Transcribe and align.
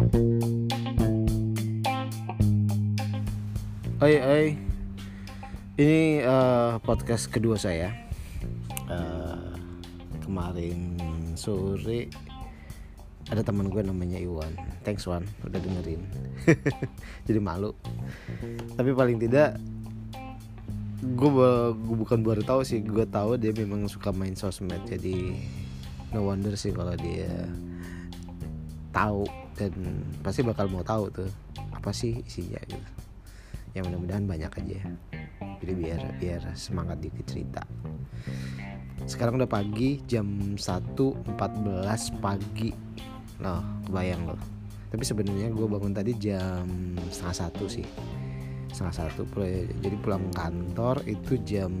Oi, 0.00 0.08
oi. 4.16 4.56
Ini 5.76 6.24
uh, 6.24 6.80
podcast 6.80 7.28
kedua 7.28 7.60
saya. 7.60 7.92
Uh, 8.88 9.52
kemarin 10.24 10.96
sore 11.36 12.08
ada 13.28 13.44
teman 13.44 13.68
gue 13.68 13.84
namanya 13.84 14.16
Iwan. 14.16 14.56
Thanks 14.88 15.04
Wan, 15.04 15.28
udah 15.44 15.60
dengerin. 15.60 16.00
Jadi 17.28 17.36
malu. 17.36 17.76
Tapi 18.80 18.96
paling 18.96 19.20
tidak 19.20 19.60
gue, 21.04 21.52
bukan 21.76 22.24
baru 22.24 22.40
tahu 22.40 22.64
sih, 22.64 22.80
gue 22.80 23.04
tahu 23.04 23.36
dia 23.36 23.52
memang 23.52 23.84
suka 23.84 24.16
main 24.16 24.32
sosmed. 24.32 24.80
Jadi 24.88 25.36
no 26.16 26.24
wonder 26.24 26.56
sih 26.56 26.72
kalau 26.72 26.96
dia 26.96 27.28
tahu 28.96 29.28
dan 29.60 29.72
pasti 30.24 30.40
bakal 30.40 30.72
mau 30.72 30.80
tahu 30.80 31.12
tuh 31.12 31.28
apa 31.76 31.92
sih 31.92 32.16
isinya 32.24 32.56
gitu. 32.64 32.88
Ya 33.76 33.84
mudah-mudahan 33.84 34.24
banyak 34.24 34.50
aja 34.56 34.80
jadi 35.60 35.72
biar 35.76 36.00
biar 36.16 36.42
semangat 36.56 37.04
dikit 37.04 37.28
cerita. 37.28 37.60
Sekarang 39.04 39.36
udah 39.36 39.48
pagi 39.48 40.00
jam 40.08 40.56
1.14 40.56 41.36
pagi. 42.24 42.72
Loh 43.44 43.60
kebayang 43.84 44.32
loh. 44.32 44.40
Tapi 44.90 45.04
sebenarnya 45.04 45.52
gue 45.52 45.66
bangun 45.68 45.92
tadi 45.94 46.16
jam 46.16 46.64
setengah 47.12 47.36
satu 47.46 47.64
sih. 47.68 47.84
Setengah 48.72 48.94
satu 49.04 49.22
jadi 49.84 49.96
pulang 50.00 50.32
kantor 50.32 51.04
itu 51.04 51.36
jam 51.44 51.72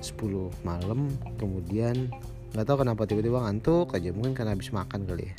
10 0.00 0.64
malam. 0.64 1.12
Kemudian 1.36 2.08
nggak 2.50 2.66
tahu 2.66 2.82
kenapa 2.82 3.06
tiba-tiba 3.06 3.46
ngantuk 3.46 3.94
aja 3.94 4.10
mungkin 4.10 4.34
karena 4.34 4.58
habis 4.58 4.74
makan 4.74 5.06
kali 5.06 5.30
ya. 5.30 5.34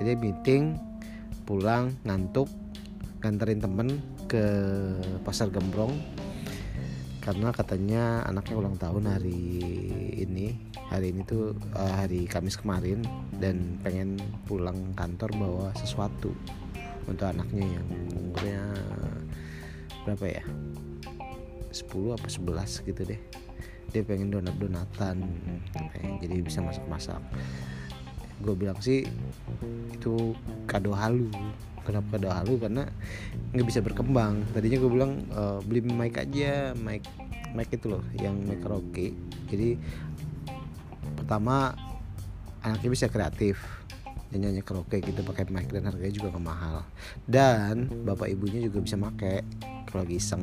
Jadi 0.00 0.12
meeting 0.20 0.76
pulang 1.48 1.96
ngantuk 2.04 2.48
nganterin 3.24 3.60
temen 3.64 3.88
ke 4.28 4.44
pasar 5.24 5.48
Gembrong. 5.48 5.96
Karena 7.24 7.48
katanya 7.56 8.20
anaknya 8.28 8.54
ulang 8.60 8.76
tahun 8.76 9.08
hari 9.08 9.40
ini. 10.20 10.52
Hari 10.92 11.16
ini 11.16 11.24
tuh 11.24 11.56
uh, 11.72 11.92
hari 12.04 12.28
Kamis 12.28 12.60
kemarin. 12.60 13.00
Dan 13.40 13.80
pengen 13.80 14.20
pulang 14.44 14.92
kantor 14.92 15.32
bawa 15.40 15.66
sesuatu 15.72 16.36
untuk 17.08 17.24
anaknya 17.24 17.80
yang 17.80 17.86
umurnya 18.12 18.62
berapa 20.04 20.26
ya? 20.28 20.44
10 21.74 22.14
apa 22.14 22.28
11 22.30 22.86
gitu 22.92 23.02
deh 23.02 23.43
dia 23.94 24.02
pengen 24.02 24.34
donat 24.34 24.58
donatan 24.58 25.22
jadi 26.18 26.42
bisa 26.42 26.58
masak 26.58 26.82
masak 26.90 27.22
gue 28.42 28.54
bilang 28.58 28.78
sih 28.82 29.06
itu 29.94 30.36
kado 30.66 30.92
halu. 30.92 31.30
Kenapa 31.84 32.16
kado 32.16 32.28
halu? 32.32 32.54
Karena 32.60 32.84
nggak 33.56 33.66
bisa 33.66 33.80
berkembang. 33.84 34.42
Tadinya 34.52 34.78
gue 34.80 34.90
bilang 34.90 35.12
e, 35.30 35.42
beli 35.64 35.80
mic 35.84 36.20
aja 36.20 36.76
mic 36.76 37.04
mic 37.54 37.70
itu 37.70 37.86
loh 37.88 38.04
yang 38.18 38.34
mic 38.44 38.60
karaoke. 38.60 39.16
Jadi 39.48 39.78
pertama 41.16 41.72
anaknya 42.60 42.90
bisa 42.90 43.06
kreatif. 43.08 43.60
Dan 44.32 44.50
nyanyi 44.50 44.66
karaoke 44.66 44.98
gitu 44.98 45.22
pakai 45.22 45.46
mic 45.48 45.70
dan 45.70 45.86
harganya 45.86 46.10
juga 46.10 46.34
gak 46.34 46.44
mahal. 46.44 46.76
Dan 47.24 47.86
bapak 48.02 48.34
ibunya 48.34 48.58
juga 48.66 48.82
bisa 48.82 48.98
make 48.98 49.46
kalau 49.86 50.02
lagi 50.02 50.18
iseng. 50.18 50.42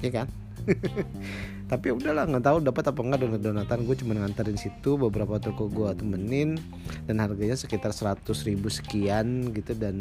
Ya 0.00 0.10
kan 0.10 0.26
tapi 1.70 1.86
ya 1.86 1.94
udahlah 1.94 2.26
nggak 2.26 2.42
tahu 2.42 2.58
dapat 2.66 2.82
apa 2.90 2.98
enggak 2.98 3.20
donat 3.22 3.42
donatan. 3.46 3.78
Gue 3.86 3.94
cuma 3.94 4.18
nganterin 4.18 4.58
situ 4.58 4.98
beberapa 4.98 5.38
toko 5.38 5.70
gue 5.70 5.94
temenin. 5.94 6.58
Dan 7.06 7.22
harganya 7.22 7.54
sekitar 7.54 7.94
100 7.94 8.26
ribu 8.50 8.66
sekian 8.66 9.54
gitu 9.54 9.78
dan 9.78 9.94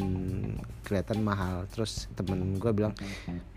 kelihatan 0.81 1.21
mahal. 1.21 1.69
Terus 1.69 2.09
temen 2.17 2.57
gue 2.57 2.71
bilang 2.73 2.97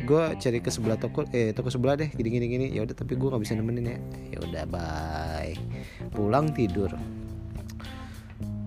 gue 0.05 0.23
cari 0.37 0.61
ke 0.61 0.69
sebelah 0.69 1.01
toko 1.01 1.25
eh 1.33 1.57
toko 1.57 1.73
sebelah 1.73 1.97
deh 1.97 2.13
gini 2.13 2.29
gini 2.29 2.47
gini. 2.53 2.67
Ya 2.77 2.85
udah 2.85 2.93
tapi 2.93 3.17
gue 3.17 3.29
nggak 3.33 3.43
bisa 3.49 3.57
nemenin 3.57 3.89
ya. 3.89 3.99
Ya 4.37 4.39
udah 4.45 4.65
bye. 4.69 5.57
Pulang 6.13 6.53
tidur. 6.53 6.93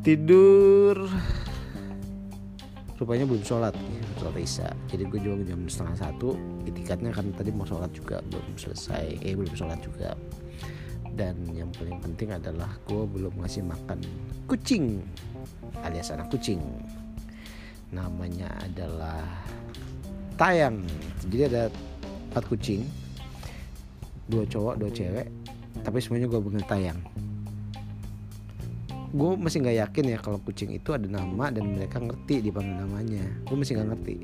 Tidur 0.01 1.05
rupanya 2.95 3.27
belum 3.27 3.43
sholat. 3.43 3.75
Ya, 3.75 4.03
sholat 4.19 4.35
isya. 4.39 4.69
Jadi 4.87 5.03
gue 5.07 5.19
juga 5.19 5.43
jam 5.43 5.61
setengah 5.67 5.95
satu. 5.99 6.29
Itikatnya 6.63 7.11
kan 7.11 7.25
tadi 7.35 7.51
mau 7.51 7.67
sholat 7.67 7.91
juga 7.91 8.23
belum 8.31 8.55
selesai. 8.55 9.19
Eh 9.23 9.35
belum 9.35 9.53
sholat 9.55 9.79
juga. 9.83 10.15
Dan 11.15 11.47
yang 11.55 11.71
paling 11.71 11.99
penting 12.03 12.35
adalah 12.35 12.67
gue 12.87 13.03
belum 13.07 13.39
ngasih 13.39 13.63
makan 13.63 14.03
kucing 14.51 14.99
alias 15.83 16.11
anak 16.11 16.27
kucing. 16.31 16.59
Namanya 17.91 18.51
adalah 18.63 19.23
tayang. 20.35 20.83
Jadi 21.27 21.41
ada 21.47 21.63
empat 22.31 22.43
kucing. 22.51 22.83
Dua 24.27 24.43
cowok 24.43 24.75
dua 24.79 24.91
cewek. 24.91 25.27
Tapi 25.83 25.97
semuanya 25.99 26.27
gue 26.31 26.39
panggil 26.39 26.65
tayang 26.67 26.99
gue 29.15 29.31
masih 29.39 29.63
nggak 29.63 29.77
yakin 29.79 30.05
ya 30.11 30.17
kalau 30.19 30.43
kucing 30.43 30.75
itu 30.75 30.91
ada 30.91 31.07
nama 31.07 31.47
dan 31.47 31.71
mereka 31.71 32.03
ngerti 32.03 32.51
dipanggil 32.51 32.83
namanya. 32.83 33.23
Gue 33.47 33.55
masih 33.55 33.79
nggak 33.79 33.89
ngerti. 33.95 34.15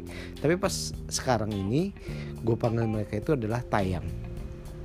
Tapi 0.43 0.53
pas 0.59 0.91
sekarang 1.07 1.47
ini 1.55 1.95
gue 2.43 2.55
panggil 2.59 2.91
mereka 2.91 3.15
itu 3.15 3.39
adalah 3.39 3.63
tayang. 3.63 4.03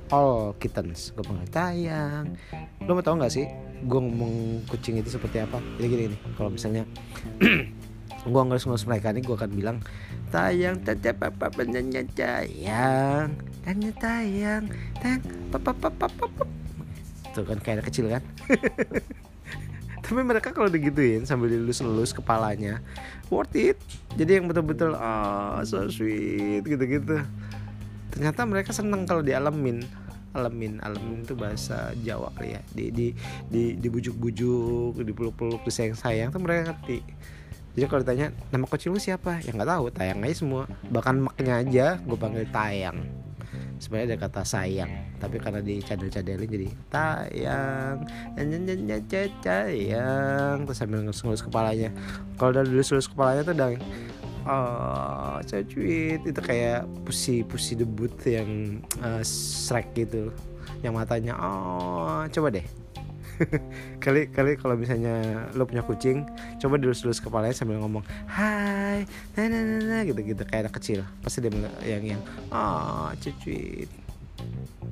All 0.07 0.55
kittens. 0.63 1.11
Gue 1.11 1.27
panggil 1.27 1.51
tayang. 1.51 2.39
Lo 2.87 2.95
mau 2.95 3.03
tau 3.03 3.19
nggak 3.19 3.33
sih 3.35 3.51
gue 3.83 3.99
ngomong 3.99 4.63
kucing 4.71 4.95
itu 4.95 5.11
seperti 5.11 5.43
apa? 5.43 5.59
Jadi 5.75 5.87
gini 5.91 6.03
nih 6.15 6.19
kalau 6.39 6.55
misalnya 6.55 6.87
gue 8.31 8.41
ngelus-ngelus 8.47 8.87
mereka 8.87 9.11
nih 9.11 9.27
gue 9.27 9.35
akan 9.35 9.51
bilang 9.51 9.77
tayang 10.31 10.79
tetap 10.87 11.19
apa 11.19 11.51
penyanyi 11.51 12.07
tayang. 12.15 13.35
Tanya 13.67 13.91
tayang 13.99 14.71
tayang 15.03 15.19
papa 15.51 15.75
papa 15.75 16.07
papa. 16.07 16.47
Tuh 17.35 17.43
kan 17.43 17.59
kayak 17.59 17.83
kecil 17.91 18.07
kan 18.07 18.23
tapi 20.07 20.23
mereka 20.23 20.55
kalau 20.55 20.71
digituin 20.71 21.27
sambil 21.27 21.51
dilus-lus 21.51 22.15
kepalanya 22.15 22.79
worth 23.27 23.51
it. 23.59 23.75
Jadi 24.15 24.39
yang 24.39 24.47
betul-betul 24.47 24.95
oh 24.95 25.59
so 25.67 25.83
sweet 25.91 26.63
gitu-gitu. 26.63 27.19
Ternyata 28.15 28.47
mereka 28.47 28.71
seneng 28.71 29.03
kalau 29.03 29.19
dialamin. 29.19 29.83
Alamin 30.31 30.77
alamin 30.85 31.25
itu 31.25 31.33
bahasa 31.33 31.91
Jawa 32.07 32.31
kali 32.39 32.55
ya. 32.55 32.61
Di 32.71 32.93
di 32.93 33.07
di 33.51 33.75
dibujuk-bujuk 33.75 35.01
dipeluk-peluk 35.01 35.65
disayang-sayang 35.67 36.31
tuh 36.31 36.39
mereka 36.39 36.71
ngerti. 36.71 37.03
Jadi 37.75 37.85
kalau 37.89 38.01
ditanya 38.05 38.27
nama 38.53 38.63
kucing 38.63 38.95
lu 38.95 39.01
siapa? 39.01 39.43
Ya 39.43 39.51
nggak 39.51 39.67
tahu 39.67 39.91
tayang 39.91 40.23
aja 40.23 40.35
semua. 40.39 40.71
Bahkan 40.87 41.15
maknya 41.19 41.53
aja 41.59 41.85
gue 41.99 42.17
panggil 42.17 42.47
tayang 42.53 43.01
sebenarnya 43.77 44.15
ada 44.15 44.17
kata 44.27 44.41
sayang 44.43 44.91
tapi 45.17 45.41
karena 45.41 45.61
dicadel-cadelin 45.61 46.49
jadi 46.49 46.69
tayang. 46.89 47.97
Sayang 49.47 50.57
terus 50.65 50.77
sambil 50.77 51.01
ngelus-ngelus 51.05 51.43
kepalanya. 51.45 51.89
Kalau 52.37 52.49
udah 52.53 52.63
ngelus-ngelus 52.65 53.09
kepalanya 53.09 53.41
tuh 53.45 53.55
udah 53.57 53.69
oh 54.47 55.37
cacuit 55.43 56.21
itu 56.23 56.39
kayak 56.39 56.87
pusi 57.03 57.43
pusi 57.43 57.75
debut 57.75 58.13
yang 58.23 58.81
uh, 59.03 59.21
Shrek 59.25 59.93
gitu. 59.97 60.31
Yang 60.85 60.93
matanya 60.93 61.33
oh 61.41 62.23
coba 62.29 62.53
deh 62.53 62.86
kali 64.03 64.29
kali 64.33 64.57
kalau 64.57 64.73
misalnya 64.73 65.47
lo 65.53 65.69
punya 65.69 65.85
kucing 65.85 66.25
coba 66.57 66.75
dilus-lus 66.81 67.21
kepalanya 67.21 67.53
sambil 67.53 67.77
ngomong 67.81 68.01
hai 68.25 69.05
nah 69.37 69.45
nah 69.45 69.61
nah, 69.61 69.79
nah 69.83 70.01
gitu 70.05 70.19
gitu 70.21 70.43
kayak 70.47 70.67
anak 70.67 70.75
kecil. 70.79 70.99
Pasti 71.21 71.43
dia 71.43 71.51
yang 71.85 72.17
yang 72.17 72.21
oh 72.53 73.09
cucuit. 73.19 73.89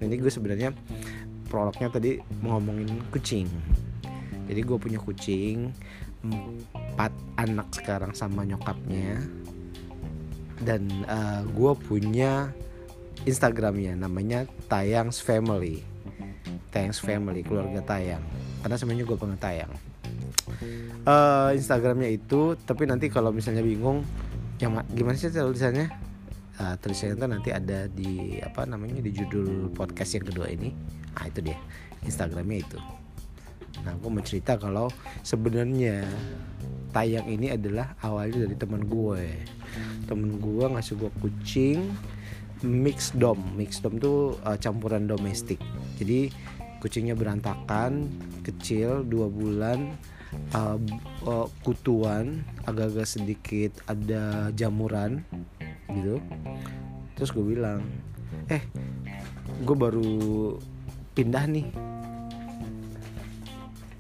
Ini 0.02 0.16
gue 0.20 0.32
sebenarnya 0.32 0.70
prolognya 1.48 1.88
tadi 1.90 2.20
ngomongin 2.42 2.90
kucing. 3.14 3.48
Jadi 4.46 4.62
gue 4.62 4.78
punya 4.78 5.00
kucing 5.02 5.74
empat 6.26 7.14
anak 7.38 7.70
sekarang 7.74 8.12
sama 8.14 8.46
nyokapnya. 8.46 9.22
Dan 10.62 10.88
uh, 11.06 11.44
gue 11.46 11.72
punya 11.86 12.50
Instagramnya 13.28 13.98
namanya 13.98 14.48
Tayang's 14.72 15.20
Family 15.20 15.95
Thanks 16.72 17.02
Family 17.02 17.42
keluarga 17.42 17.82
Tayang. 17.82 18.24
Karena 18.62 18.76
semuanya 18.76 19.04
gue 19.06 19.18
pengen 19.18 19.40
Tayang. 19.40 19.72
Uh, 21.06 21.54
Instagramnya 21.54 22.10
itu 22.10 22.58
tapi 22.66 22.90
nanti 22.90 23.10
kalau 23.14 23.30
misalnya 23.30 23.62
bingung 23.62 24.02
yang 24.58 24.80
gimana 24.94 25.18
sih 25.18 25.30
tulisannya? 25.30 25.92
Uh, 26.56 26.76
tulisannya 26.80 27.20
itu 27.20 27.26
nanti 27.28 27.50
ada 27.52 27.80
di 27.92 28.40
apa 28.40 28.64
namanya 28.64 29.04
di 29.04 29.12
judul 29.12 29.70
podcast 29.76 30.18
yang 30.18 30.26
kedua 30.32 30.48
ini. 30.50 30.72
Nah 31.16 31.26
itu 31.28 31.40
dia. 31.44 31.58
Instagramnya 32.06 32.58
itu. 32.62 32.80
Nah 33.84 33.94
gue 33.98 34.10
mau 34.10 34.24
cerita 34.24 34.56
kalau 34.56 34.88
sebenarnya 35.22 36.08
tayang 36.96 37.28
ini 37.28 37.52
adalah 37.52 37.92
awalnya 38.00 38.48
dari 38.48 38.56
teman 38.56 38.88
gue 38.88 39.36
temen 40.08 40.40
gue 40.40 40.66
ngasih 40.72 40.96
gue 40.96 41.12
kucing 41.20 41.92
mix 42.64 43.12
dom. 43.18 43.42
Mix 43.58 43.84
dom 43.84 44.00
tuh 44.00 44.40
uh, 44.46 44.56
campuran 44.56 45.10
domestik. 45.10 45.60
Jadi 46.00 46.32
kucingnya 46.80 47.18
berantakan 47.18 48.08
kecil 48.46 49.02
dua 49.02 49.26
bulan 49.26 49.98
uh, 50.54 50.78
uh, 51.26 51.48
kutuan 51.66 52.46
agak-agak 52.70 53.08
sedikit 53.10 53.72
ada 53.90 54.54
jamuran 54.54 55.26
gitu. 55.90 56.22
Terus 57.18 57.30
gue 57.34 57.46
bilang 57.58 57.82
eh 58.52 58.62
gue 59.66 59.76
baru 59.76 60.56
pindah 61.18 61.46
nih. 61.50 61.68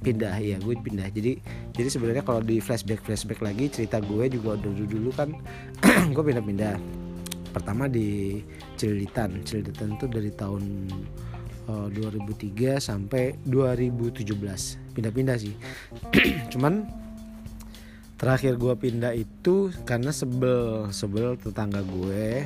Pindah 0.05 0.37
ya 0.37 0.61
gue 0.61 0.75
pindah. 0.77 1.09
Jadi 1.09 1.41
jadi 1.75 1.89
sebenarnya 1.89 2.23
kalau 2.23 2.39
di 2.39 2.61
flashback 2.61 3.01
flashback 3.01 3.41
lagi 3.41 3.67
cerita 3.67 3.97
gue 3.99 4.29
juga 4.29 4.55
dulu 4.55 4.83
dulu 4.85 5.09
kan 5.11 5.33
gue 6.15 6.23
pindah-pindah 6.23 7.04
pertama 7.55 7.87
di 7.87 8.43
Cililitan. 8.75 9.39
Cililitan 9.47 9.95
itu 9.95 10.11
dari 10.11 10.27
tahun 10.35 10.91
uh, 11.71 11.87
eh, 11.87 12.03
2003 12.03 12.83
sampai 12.83 13.39
2017 13.47 14.27
pindah-pindah 14.91 15.37
sih. 15.39 15.55
Cuman 16.51 16.83
terakhir 18.19 18.59
gue 18.59 18.75
pindah 18.75 19.15
itu 19.15 19.71
karena 19.87 20.11
sebel 20.11 20.91
sebel 20.91 21.39
tetangga 21.39 21.79
gue. 21.79 22.43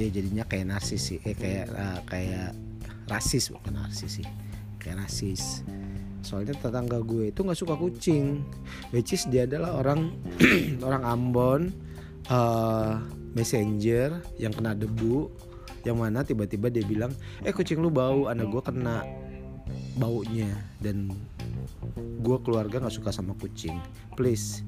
Ya 0.00 0.08
jadinya 0.08 0.48
kayak 0.48 0.72
narsis 0.72 1.12
sih. 1.12 1.18
Eh, 1.28 1.36
kayak 1.36 1.68
uh, 1.76 2.00
kayak 2.08 2.56
rasis 3.12 3.52
bukan 3.52 3.76
narsis 3.76 4.24
sih. 4.24 4.26
Kayak 4.80 5.04
rasis. 5.04 5.60
Soalnya 6.24 6.56
tetangga 6.56 7.04
gue 7.04 7.28
itu 7.28 7.44
nggak 7.44 7.60
suka 7.60 7.76
kucing. 7.76 8.40
Which 8.88 9.12
is 9.12 9.28
dia 9.28 9.44
adalah 9.44 9.84
orang 9.84 10.16
orang 10.88 11.02
Ambon. 11.04 11.62
Uh, 12.26 12.98
messenger 13.36 14.24
yang 14.40 14.56
kena 14.56 14.72
debu 14.72 15.28
yang 15.84 16.00
mana 16.00 16.24
tiba-tiba 16.24 16.72
dia 16.72 16.82
bilang 16.82 17.12
eh 17.44 17.52
kucing 17.54 17.78
lu 17.78 17.92
bau 17.92 18.26
anak 18.26 18.48
gue 18.48 18.62
kena 18.64 19.06
baunya. 19.98 20.50
Dan 20.78 21.10
gue 21.96 22.36
keluarga 22.42 22.82
nggak 22.82 22.94
suka 22.94 23.10
sama 23.12 23.32
kucing. 23.38 23.78
Please 24.14 24.62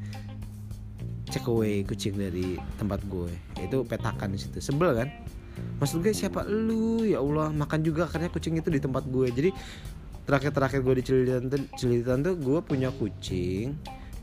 check 1.28 1.44
away 1.46 1.84
kucing 1.84 2.16
dari 2.16 2.56
tempat 2.80 3.04
gue. 3.06 3.30
Itu 3.60 3.84
petakan 3.84 4.34
di 4.34 4.38
situ. 4.40 4.58
Sebel 4.58 4.94
kan? 4.96 5.08
Maksud 5.82 6.02
gue 6.02 6.14
siapa 6.14 6.46
lu? 6.46 7.02
Ya 7.02 7.18
Allah 7.18 7.50
makan 7.50 7.82
juga 7.82 8.06
karena 8.06 8.30
kucing 8.30 8.58
itu 8.58 8.70
di 8.70 8.78
tempat 8.78 9.06
gue. 9.06 9.26
Jadi 9.30 9.50
terakhir 10.28 10.52
terakhir 10.52 10.80
gue 10.84 10.94
di 11.00 11.04
Cililitan 11.74 12.20
tuh 12.20 12.34
tuh 12.34 12.36
gue 12.38 12.58
punya 12.62 12.94
kucing. 12.94 13.76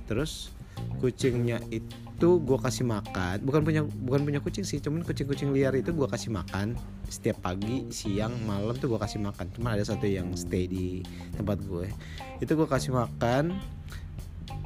Terus 0.06 0.53
kucingnya 1.00 1.59
itu 1.71 2.04
gue 2.23 2.57
kasih 2.63 2.88
makan. 2.88 3.44
Bukan 3.44 3.62
punya 3.67 3.81
bukan 3.83 4.23
punya 4.23 4.39
kucing 4.39 4.63
sih 4.63 4.79
cuman 4.79 5.03
kucing 5.03 5.27
kucing 5.27 5.51
liar 5.51 5.75
itu 5.75 5.91
gue 5.91 6.07
kasih 6.07 6.31
makan. 6.31 6.79
Setiap 7.12 7.44
pagi 7.44 7.83
siang 7.91 8.31
malam 8.47 8.73
tuh 8.79 8.95
gue 8.95 9.00
kasih 9.00 9.19
makan. 9.19 9.51
Cuma 9.51 9.75
ada 9.75 9.83
satu 9.83 10.07
yang 10.07 10.31
stay 10.33 10.65
di 10.65 11.03
tempat 11.35 11.59
gue. 11.67 11.91
Itu 12.39 12.56
gue 12.56 12.67
kasih 12.67 12.95
makan 12.95 13.59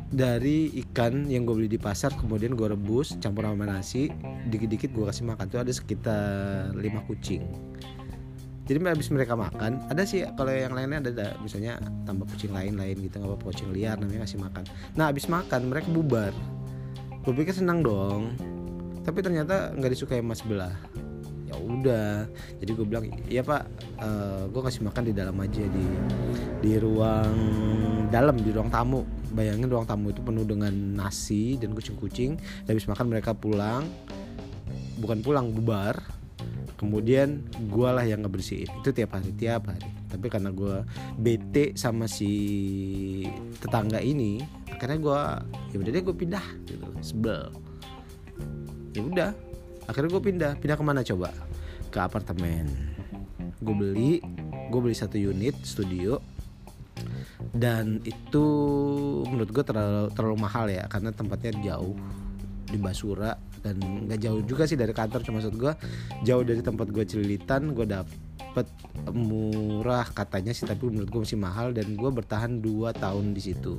dari 0.10 0.74
ikan 0.86 1.30
yang 1.30 1.46
gue 1.46 1.54
beli 1.54 1.70
di 1.70 1.78
pasar 1.78 2.10
kemudian 2.18 2.58
gue 2.58 2.66
rebus 2.66 3.14
campur 3.22 3.46
sama 3.46 3.70
nasi 3.70 4.10
dikit-dikit 4.50 4.94
gue 4.94 5.06
kasih 5.10 5.26
makan. 5.26 5.46
Tuh 5.50 5.62
ada 5.66 5.74
sekitar 5.74 6.78
lima 6.78 7.02
kucing. 7.10 7.44
Jadi 8.70 8.86
habis 8.86 9.10
mereka 9.10 9.34
makan 9.34 9.82
ada 9.90 10.06
sih 10.06 10.22
kalau 10.38 10.54
yang 10.54 10.78
lainnya 10.78 11.02
ada, 11.02 11.10
ada. 11.10 11.28
Misalnya 11.42 11.82
tambah 12.06 12.30
kucing 12.30 12.54
lain-lain 12.54 13.02
gitu 13.02 13.18
nggak 13.18 13.42
apa 13.42 13.46
kucing 13.50 13.74
liar 13.74 13.98
namanya 13.98 14.30
kasih 14.30 14.38
makan. 14.38 14.64
Nah 14.94 15.10
habis 15.10 15.26
makan 15.26 15.74
mereka 15.74 15.90
bubar 15.90 16.30
gue 17.24 17.34
pikir 17.36 17.56
senang 17.56 17.84
dong. 17.84 18.34
Tapi 19.04 19.20
ternyata 19.26 19.74
nggak 19.74 19.92
disukai 19.96 20.22
mas 20.22 20.44
sebelah 20.44 20.76
ya 21.50 21.56
udah. 21.58 22.30
Jadi 22.62 22.72
gue 22.78 22.86
bilang 22.86 23.06
iya 23.26 23.42
pak. 23.42 23.66
Uh, 23.98 24.06
eh, 24.06 24.42
gue 24.54 24.62
kasih 24.62 24.82
makan 24.86 25.04
di 25.10 25.14
dalam 25.18 25.36
aja 25.42 25.64
di 25.66 25.86
di 26.62 26.72
ruang 26.78 27.36
dalam 28.14 28.38
di 28.38 28.50
ruang 28.54 28.70
tamu. 28.70 29.02
Bayangin 29.34 29.70
ruang 29.70 29.90
tamu 29.90 30.14
itu 30.14 30.22
penuh 30.22 30.46
dengan 30.46 30.72
nasi 30.72 31.58
dan 31.58 31.74
kucing-kucing. 31.74 32.38
Habis 32.70 32.86
makan 32.86 33.10
mereka 33.10 33.34
pulang. 33.34 33.90
Bukan 35.02 35.26
pulang 35.26 35.50
bubar. 35.50 35.98
Kemudian 36.80 37.44
gue 37.68 37.90
lah 37.92 38.08
yang 38.08 38.24
ngebersihin. 38.24 38.70
Itu 38.80 38.96
tiap 38.96 39.20
hari 39.20 39.36
tiap 39.36 39.68
hari. 39.68 39.84
Tapi 40.08 40.32
karena 40.32 40.50
gue 40.56 40.86
bete 41.20 41.76
sama 41.76 42.08
si 42.08 42.32
tetangga 43.60 44.00
ini 44.00 44.40
akhirnya 44.80 45.00
gue 45.04 45.22
ya 45.76 45.78
udah 45.84 45.92
deh 45.92 46.04
gue 46.08 46.16
pindah 46.16 46.46
gitu. 46.64 46.88
Sebel. 47.04 47.52
Ya 48.96 49.02
udah 49.04 49.30
akhirnya 49.92 50.10
gue 50.16 50.24
pindah. 50.24 50.52
Pindah 50.56 50.80
ke 50.80 50.84
mana 50.88 51.04
coba? 51.04 51.36
Ke 51.92 52.00
apartemen. 52.00 52.72
Gue 53.60 53.76
beli 53.76 54.24
gue 54.72 54.80
beli 54.80 54.96
satu 54.96 55.20
unit 55.20 55.60
studio. 55.68 56.24
Dan 57.52 58.00
itu 58.08 58.46
menurut 59.28 59.52
gue 59.52 59.64
terlalu 59.68 60.16
terlalu 60.16 60.38
mahal 60.40 60.72
ya 60.72 60.88
karena 60.88 61.12
tempatnya 61.12 61.76
jauh 61.76 62.00
di 62.72 62.80
Basura. 62.80 63.36
Dan 63.60 64.08
nggak 64.08 64.20
jauh 64.24 64.40
juga 64.48 64.64
sih 64.64 64.80
dari 64.80 64.96
kantor 64.96 65.20
cuma 65.28 65.44
maksud 65.44 65.60
gue 65.60 65.74
jauh 66.24 66.44
dari 66.48 66.64
tempat 66.64 66.88
gue 66.88 67.04
celilitan 67.04 67.76
gue 67.76 67.84
dapet 67.84 68.64
murah 69.12 70.08
katanya 70.08 70.56
sih 70.56 70.64
tapi 70.64 70.88
menurut 70.88 71.12
gue 71.12 71.22
masih 71.28 71.36
mahal. 71.36 71.76
Dan 71.76 72.00
gue 72.00 72.08
bertahan 72.08 72.64
2 72.64 72.96
tahun 72.96 73.36
di 73.36 73.42
situ 73.44 73.76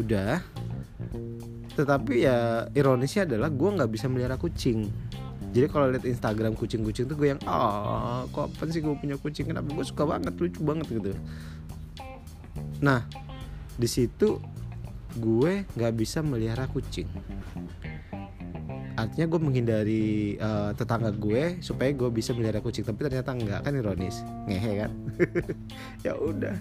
udah. 0.00 0.40
Tetapi 1.76 2.26
ya 2.26 2.66
ironisnya 2.74 3.24
adalah 3.24 3.48
gue 3.48 3.70
nggak 3.76 3.90
bisa 3.90 4.06
melihara 4.08 4.36
kucing. 4.40 4.90
Jadi 5.50 5.66
kalau 5.66 5.90
lihat 5.90 6.06
Instagram 6.06 6.54
kucing-kucing 6.54 7.10
tuh 7.10 7.18
gue 7.18 7.34
yang 7.34 7.40
oh, 7.42 8.26
kok 8.30 8.54
apa 8.54 8.70
sih 8.70 8.82
gue 8.82 8.94
punya 8.94 9.18
kucing? 9.18 9.50
Kenapa? 9.50 9.66
Gue 9.70 9.82
suka 9.82 10.06
banget 10.06 10.34
lucu 10.38 10.60
banget 10.62 10.86
gitu. 10.90 11.12
Nah 12.82 13.06
di 13.80 13.88
situ 13.88 14.40
gue 15.18 15.66
nggak 15.74 15.94
bisa 15.96 16.22
melihara 16.22 16.70
kucing 16.70 17.10
artinya 19.00 19.26
gue 19.32 19.40
menghindari 19.40 20.04
uh, 20.36 20.76
tetangga 20.76 21.08
gue 21.16 21.56
supaya 21.64 21.88
gue 21.96 22.12
bisa 22.12 22.36
melihara 22.36 22.60
kucing 22.60 22.84
tapi 22.84 23.08
ternyata 23.08 23.32
enggak. 23.32 23.60
Kan 23.64 23.72
ironis. 23.76 24.20
Ngehe 24.44 24.72
kan? 24.86 24.92
Ya 26.06 26.16
udah. 26.16 26.56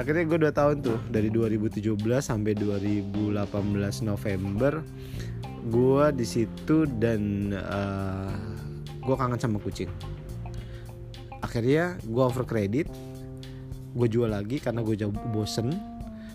Akhirnya 0.00 0.24
gue 0.24 0.38
dua 0.48 0.52
tahun 0.52 0.80
tuh 0.80 1.00
dari 1.12 1.28
2017 1.28 1.96
sampai 2.20 2.56
2018 2.56 3.52
November 4.04 4.80
gue 5.68 6.04
di 6.16 6.24
situ 6.24 6.88
dan 6.96 7.52
uh, 7.52 8.32
eh, 8.32 8.32
gue 9.04 9.16
kangen 9.16 9.40
sama 9.40 9.60
kucing. 9.60 9.90
Akhirnya 11.44 11.96
gue 12.04 12.22
over 12.24 12.44
kredit 12.44 12.88
gue 13.96 14.08
jual 14.08 14.30
lagi 14.30 14.60
karena 14.60 14.84
gue 14.84 14.94
jauh 14.94 15.12
bosen 15.32 15.72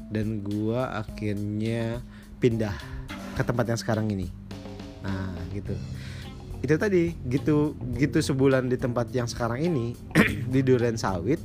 dan 0.10 0.42
gue 0.42 0.78
akhirnya 0.78 2.02
pindah 2.42 2.76
ke 3.34 3.42
tempat 3.42 3.66
yang 3.72 3.80
sekarang 3.80 4.10
ini 4.14 4.43
nah 5.04 5.36
gitu. 5.52 5.76
Itu 6.64 6.80
tadi 6.80 7.12
gitu 7.28 7.76
gitu 8.00 8.18
sebulan 8.24 8.72
di 8.72 8.80
tempat 8.80 9.12
yang 9.12 9.28
sekarang 9.28 9.68
ini 9.68 9.94
di 10.54 10.60
Duren 10.64 10.96
Sawit 10.96 11.40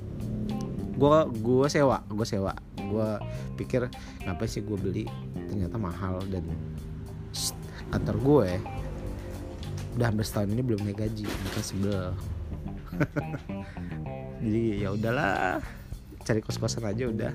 gue 0.98 1.18
gue 1.42 1.66
sewa 1.70 2.02
gue 2.06 2.26
sewa. 2.26 2.54
Gue 2.78 3.10
pikir 3.58 3.90
ngapain 4.24 4.48
sih 4.50 4.62
gue 4.62 4.78
beli? 4.78 5.04
Ternyata 5.50 5.76
mahal 5.78 6.22
dan 6.30 6.46
kantor 7.90 8.16
gue 8.22 8.50
udah 9.98 10.06
hampir 10.14 10.26
setahun 10.26 10.54
ini 10.54 10.62
belum 10.62 10.86
naik 10.86 11.02
gaji 11.02 11.26
mereka 11.26 11.60
sebel. 11.62 12.14
Jadi 14.42 14.62
ya 14.86 14.94
udahlah 14.94 15.58
cari 16.22 16.44
kos 16.44 16.60
kosan 16.60 16.84
aja 16.84 17.08
udah 17.08 17.32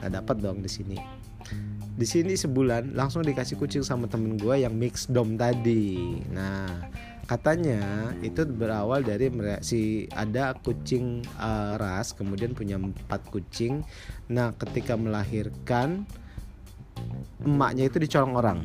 nggak 0.00 0.12
dapat 0.22 0.36
dong 0.38 0.62
di 0.62 0.70
sini 0.70 0.96
di 1.96 2.04
sini 2.04 2.36
sebulan 2.36 2.92
langsung 2.92 3.24
dikasih 3.24 3.56
kucing 3.56 3.80
sama 3.80 4.04
temen 4.04 4.36
gue 4.36 4.60
yang 4.60 4.76
mix 4.76 5.08
dom 5.08 5.40
tadi. 5.40 6.20
Nah 6.28 6.68
katanya 7.24 8.12
itu 8.20 8.44
berawal 8.46 9.02
dari 9.02 9.32
si 9.64 10.06
ada 10.12 10.54
kucing 10.60 11.24
uh, 11.40 11.74
ras 11.80 12.12
kemudian 12.12 12.52
punya 12.52 12.76
empat 12.76 13.24
kucing. 13.32 13.80
Nah 14.28 14.52
ketika 14.60 14.92
melahirkan 14.94 16.04
emaknya 17.40 17.88
itu 17.88 17.96
dicolong 17.96 18.36
orang. 18.36 18.60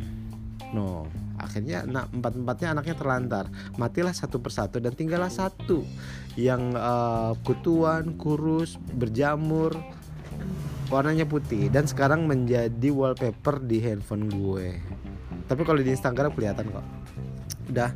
No 0.75 1.07
akhirnya 1.39 1.87
nah, 1.87 2.05
empat 2.11 2.35
empatnya 2.35 2.67
anaknya 2.75 2.95
terlantar. 2.99 3.45
Matilah 3.79 4.11
satu 4.11 4.43
persatu 4.43 4.83
dan 4.83 4.91
tinggallah 4.91 5.31
satu. 5.31 5.87
Yang 6.35 6.75
uh, 6.75 7.31
kutuan 7.47 8.19
kurus 8.19 8.75
berjamur 8.75 9.79
warnanya 10.91 11.23
putih 11.23 11.71
dan 11.71 11.87
sekarang 11.87 12.27
menjadi 12.27 12.91
wallpaper 12.91 13.63
di 13.63 13.79
handphone 13.79 14.27
gue. 14.27 14.75
Tapi 15.47 15.61
kalau 15.63 15.79
di 15.79 15.95
Instagram 15.95 16.35
kelihatan 16.35 16.67
kok. 16.67 16.85
Udah. 17.71 17.95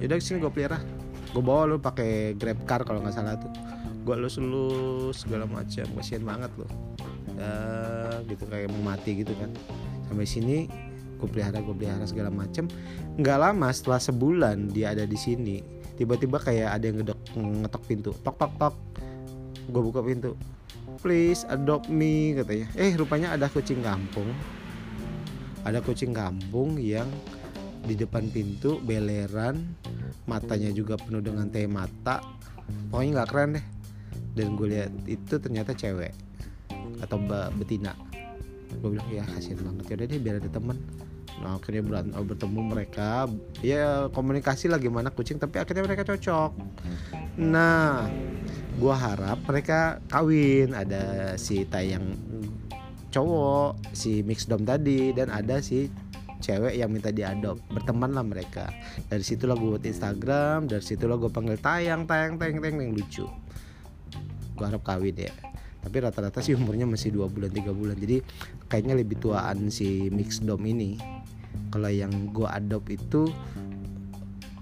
Yaudah 0.00 0.16
sini 0.18 0.40
gue 0.40 0.48
pelihara. 0.48 0.80
Gue 1.36 1.44
bawa 1.44 1.68
lu 1.68 1.76
pakai 1.76 2.32
grab 2.32 2.64
car 2.64 2.88
kalau 2.88 3.04
nggak 3.04 3.12
salah 3.12 3.36
tuh. 3.36 3.52
Gue 4.08 4.16
lus 4.16 4.40
lus 4.40 5.12
segala 5.20 5.44
macam. 5.44 5.84
Kasian 6.00 6.24
banget 6.24 6.50
loh 6.56 6.72
ya, 7.36 7.52
gitu 8.24 8.44
kayak 8.48 8.72
mau 8.72 8.92
mati 8.96 9.20
gitu 9.20 9.36
kan. 9.36 9.52
Sampai 10.08 10.24
sini 10.24 10.66
gue 11.16 11.28
pelihara 11.28 11.60
gue 11.60 11.72
pelihara 11.72 12.04
segala 12.04 12.28
macem 12.28 12.68
nggak 13.16 13.38
lama 13.40 13.72
setelah 13.72 13.96
sebulan 13.96 14.68
dia 14.68 14.92
ada 14.92 15.08
di 15.08 15.16
sini 15.16 15.64
tiba-tiba 15.96 16.36
kayak 16.36 16.76
ada 16.76 16.84
yang 16.88 16.96
ngedok 17.00 17.20
ngetok 17.36 17.82
pintu. 17.84 18.10
Tok 18.24 18.36
tok 18.36 18.52
tok. 18.56 18.74
Gue 19.68 19.82
buka 19.82 20.00
pintu 20.00 20.36
please 20.98 21.44
adopt 21.48 21.86
me 21.92 22.34
katanya. 22.34 22.66
Eh 22.74 22.92
rupanya 22.96 23.36
ada 23.36 23.46
kucing 23.46 23.84
kampung. 23.84 24.28
Ada 25.62 25.82
kucing 25.82 26.14
kampung 26.14 26.78
yang 26.78 27.06
di 27.86 27.94
depan 27.94 28.26
pintu 28.34 28.82
beleran 28.82 29.62
matanya 30.26 30.74
juga 30.74 30.98
penuh 30.98 31.22
dengan 31.22 31.46
teh 31.46 31.70
mata. 31.70 32.22
Pokoknya 32.90 33.22
nggak 33.22 33.28
keren 33.30 33.50
deh. 33.60 33.66
Dan 34.36 34.58
gue 34.58 34.68
lihat 34.68 34.92
itu 35.06 35.38
ternyata 35.38 35.72
cewek 35.72 36.12
atau 37.00 37.16
mbak 37.20 37.54
betina. 37.56 37.94
Gue 38.82 38.98
bilang 38.98 39.08
ya 39.08 39.24
kasihan 39.24 39.62
banget. 39.62 39.84
Ya 39.92 39.94
deh 40.04 40.20
biar 40.20 40.42
ada 40.42 40.50
temen. 40.50 40.76
Nah 41.40 41.60
akhirnya 41.60 41.82
beran 41.84 42.06
oh, 42.16 42.24
bertemu 42.24 42.60
mereka. 42.64 43.28
Ya 43.60 44.08
komunikasi 44.12 44.72
lah 44.72 44.80
gimana 44.80 45.12
kucing 45.12 45.36
tapi 45.36 45.60
akhirnya 45.60 45.84
mereka 45.84 46.04
cocok. 46.04 46.52
Nah 47.36 48.08
gue 48.76 48.94
harap 48.94 49.40
mereka 49.48 49.98
kawin. 50.12 50.76
Ada 50.76 51.34
si 51.40 51.64
tayang 51.66 52.12
cowok 53.10 53.96
si 53.96 54.20
mix 54.20 54.44
dom 54.44 54.68
tadi 54.68 55.16
dan 55.16 55.32
ada 55.32 55.64
si 55.64 55.88
cewek 56.44 56.76
yang 56.76 56.92
minta 56.92 57.08
diadop. 57.08 57.56
Berteman 57.72 58.12
lah 58.12 58.24
mereka. 58.24 58.68
Dari 59.08 59.24
situlah 59.24 59.56
gue 59.56 59.76
buat 59.76 59.84
Instagram 59.84 60.68
dari 60.68 60.84
situlah 60.84 61.16
gue 61.16 61.32
panggil 61.32 61.56
tayang 61.56 62.04
tayang 62.04 62.36
tayang 62.36 62.60
tayang 62.60 62.76
yang 62.80 62.92
lucu. 62.92 63.26
Gue 64.56 64.64
harap 64.64 64.84
kawin 64.84 65.16
ya. 65.16 65.32
Tapi 65.86 65.96
rata-rata 66.02 66.42
sih 66.42 66.58
umurnya 66.58 66.82
masih 66.82 67.14
dua 67.14 67.30
bulan 67.30 67.48
tiga 67.54 67.70
bulan. 67.70 67.96
Jadi 67.96 68.20
kayaknya 68.66 68.98
lebih 68.98 69.22
tuaan 69.22 69.70
si 69.72 70.12
mix 70.12 70.42
dom 70.42 70.60
ini. 70.66 70.98
Kalau 71.72 71.88
yang 71.88 72.12
gue 72.34 72.48
adopt 72.48 72.92
itu 72.92 73.32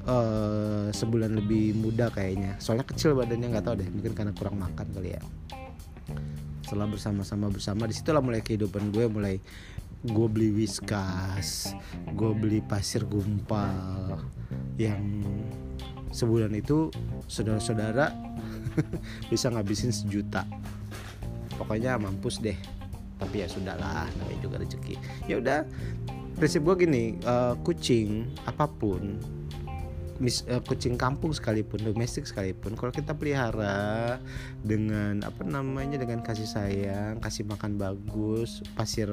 uh, 0.08 0.88
sebulan 0.92 1.37
lebih 1.37 1.76
muda 1.76 2.08
kayaknya. 2.12 2.56
Soalnya 2.61 2.87
kecil 2.88 3.16
badannya 3.16 3.52
nggak 3.52 3.64
tahu 3.64 3.75
deh 3.80 3.88
mungkin 3.90 4.12
karena 4.12 4.32
kurang 4.37 4.56
makan 4.61 4.87
kali 4.92 5.16
ya. 5.16 5.23
Setelah 6.64 6.88
bersama-sama 6.88 7.52
bersama 7.52 7.84
di 7.88 7.94
situlah 7.96 8.25
mulai 8.25 8.40
kehidupan 8.40 8.92
gue 8.92 9.04
mulai 9.08 9.37
gue 10.04 10.28
beli 10.28 10.52
whiskas 10.52 11.73
gue 12.12 12.30
beli 12.37 12.61
pasir 12.61 13.08
gumpal 13.08 14.20
yang 14.76 15.25
sebulan 16.12 16.52
itu 16.52 16.92
saudara-saudara 17.25 18.12
bisa 19.32 19.49
ngabisin 19.50 19.90
sejuta. 19.90 20.44
Pokoknya 21.56 21.96
mampus 21.96 22.42
deh. 22.42 22.56
Tapi 23.14 23.40
ya 23.40 23.46
sudahlah 23.46 24.11
namanya 24.18 24.40
juga 24.42 24.56
rezeki. 24.61 24.94
Ya 25.30 25.38
udah 25.38 25.64
prinsip 26.34 26.66
gue 26.66 26.75
gini 26.87 27.04
uh, 27.25 27.54
kucing 27.62 28.26
apa 28.44 28.66
pun 28.66 29.23
mis, 30.23 30.47
uh, 30.47 30.62
kucing 30.62 30.94
kampung 30.94 31.35
sekalipun 31.35 31.83
domestik 31.83 32.26
sekalipun 32.28 32.78
kalau 32.78 32.90
kita 32.94 33.14
pelihara 33.14 34.18
dengan 34.62 35.23
apa 35.26 35.42
namanya 35.42 35.99
dengan 35.99 36.23
kasih 36.23 36.47
sayang 36.47 37.18
kasih 37.18 37.47
makan 37.47 37.78
bagus 37.78 38.62
pasir 38.78 39.09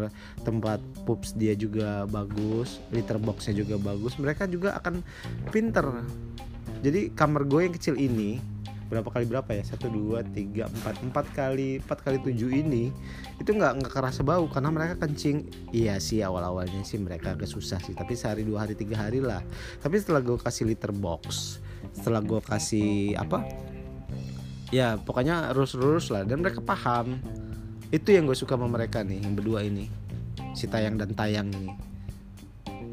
tempat 0.45 0.81
pups 1.05 1.33
dia 1.33 1.57
juga 1.57 2.05
bagus 2.09 2.81
litter 2.93 3.17
boxnya 3.17 3.57
juga 3.57 3.75
bagus 3.81 4.17
mereka 4.17 4.45
juga 4.45 4.77
akan 4.77 5.01
pinter. 5.49 5.85
Jadi 6.81 7.13
kamar 7.13 7.45
gue 7.45 7.69
yang 7.69 7.75
kecil 7.77 7.93
ini 7.93 8.41
berapa 8.91 9.07
kali 9.07 9.23
berapa 9.23 9.47
ya? 9.55 9.63
Satu 9.63 9.87
dua 9.87 10.19
tiga 10.27 10.67
empat. 10.67 10.99
Empat 10.99 11.25
kali 11.31 11.79
empat 11.79 12.03
kali 12.03 12.19
tujuh 12.19 12.51
ini 12.51 12.91
itu 13.39 13.55
nggak 13.55 13.79
nggak 13.79 13.91
kerasa 13.95 14.21
bau 14.21 14.51
karena 14.51 14.67
mereka 14.67 15.07
kencing. 15.07 15.47
Iya 15.71 15.95
sih 16.03 16.19
awal 16.19 16.43
awalnya 16.43 16.83
sih 16.83 16.99
mereka 16.99 17.31
agak 17.31 17.47
susah 17.47 17.79
sih 17.79 17.95
tapi 17.95 18.19
sehari 18.19 18.43
dua 18.43 18.67
hari 18.67 18.75
tiga 18.75 18.99
hari 18.99 19.23
lah. 19.23 19.39
Tapi 19.79 19.95
setelah 19.95 20.19
gue 20.19 20.35
kasih 20.35 20.67
liter 20.67 20.91
box 20.91 21.57
setelah 21.95 22.19
gue 22.19 22.43
kasih 22.43 23.15
apa? 23.15 23.47
Ya 24.75 24.99
pokoknya 24.99 25.55
rules 25.55 26.11
lah 26.11 26.27
dan 26.27 26.43
mereka 26.43 26.59
paham. 26.59 27.15
Itu 27.91 28.11
yang 28.11 28.27
gue 28.27 28.35
suka 28.35 28.59
sama 28.59 28.67
mereka 28.67 29.03
nih 29.03 29.23
yang 29.23 29.33
berdua 29.39 29.63
ini. 29.63 29.87
Si 30.51 30.67
tayang 30.67 30.99
dan 30.99 31.15
tayang 31.15 31.47
ini 31.47 31.90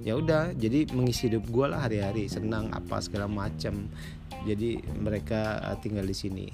ya 0.06 0.14
udah 0.18 0.54
jadi 0.54 0.86
mengisi 0.94 1.26
hidup 1.30 1.46
gue 1.50 1.66
lah 1.66 1.84
hari-hari 1.84 2.30
senang 2.30 2.70
apa 2.70 3.02
segala 3.02 3.26
macam 3.26 3.90
jadi 4.46 4.78
mereka 4.94 5.58
uh, 5.64 5.76
tinggal 5.80 6.06
di 6.06 6.14
sini. 6.14 6.46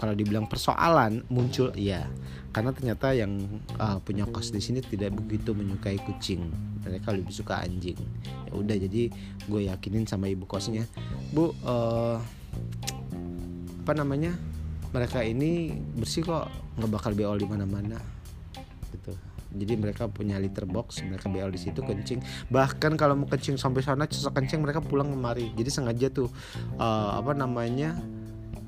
Kalau 0.00 0.16
dibilang 0.16 0.48
persoalan 0.48 1.28
muncul 1.28 1.76
ya 1.76 2.08
karena 2.56 2.72
ternyata 2.72 3.12
yang 3.12 3.36
uh, 3.76 4.00
punya 4.00 4.24
kos 4.26 4.48
di 4.48 4.58
sini 4.58 4.80
tidak 4.80 5.12
begitu 5.12 5.52
menyukai 5.52 6.00
kucing. 6.02 6.48
Mereka 6.82 7.12
lebih 7.12 7.30
suka 7.36 7.60
anjing. 7.60 8.00
Ya 8.48 8.52
udah 8.56 8.76
jadi 8.80 9.12
gue 9.44 9.60
yakinin 9.68 10.08
sama 10.08 10.32
ibu 10.32 10.48
kosnya 10.48 10.88
bu 11.36 11.52
uh, 11.62 12.16
apa 13.84 13.92
namanya? 13.92 14.34
Mereka 14.90 15.22
ini 15.22 15.70
bersih 15.94 16.26
kok 16.26 16.50
nggak 16.80 16.90
bakal 16.90 17.12
beol 17.14 17.38
di 17.38 17.46
mana-mana 17.46 18.19
jadi 19.50 19.74
mereka 19.74 20.06
punya 20.06 20.38
liter 20.38 20.62
box 20.62 21.02
mereka 21.02 21.26
BL 21.26 21.50
di 21.50 21.60
situ 21.60 21.82
kencing. 21.82 22.22
Bahkan 22.48 22.94
kalau 22.94 23.18
mau 23.18 23.26
kencing 23.26 23.58
sampai 23.58 23.82
sana 23.82 24.06
sesak 24.06 24.38
kencing 24.38 24.62
mereka 24.62 24.78
pulang 24.78 25.10
kemari. 25.10 25.50
Jadi 25.58 25.70
sengaja 25.70 26.06
tuh 26.10 26.30
uh, 26.78 27.18
apa 27.18 27.34
namanya 27.34 27.98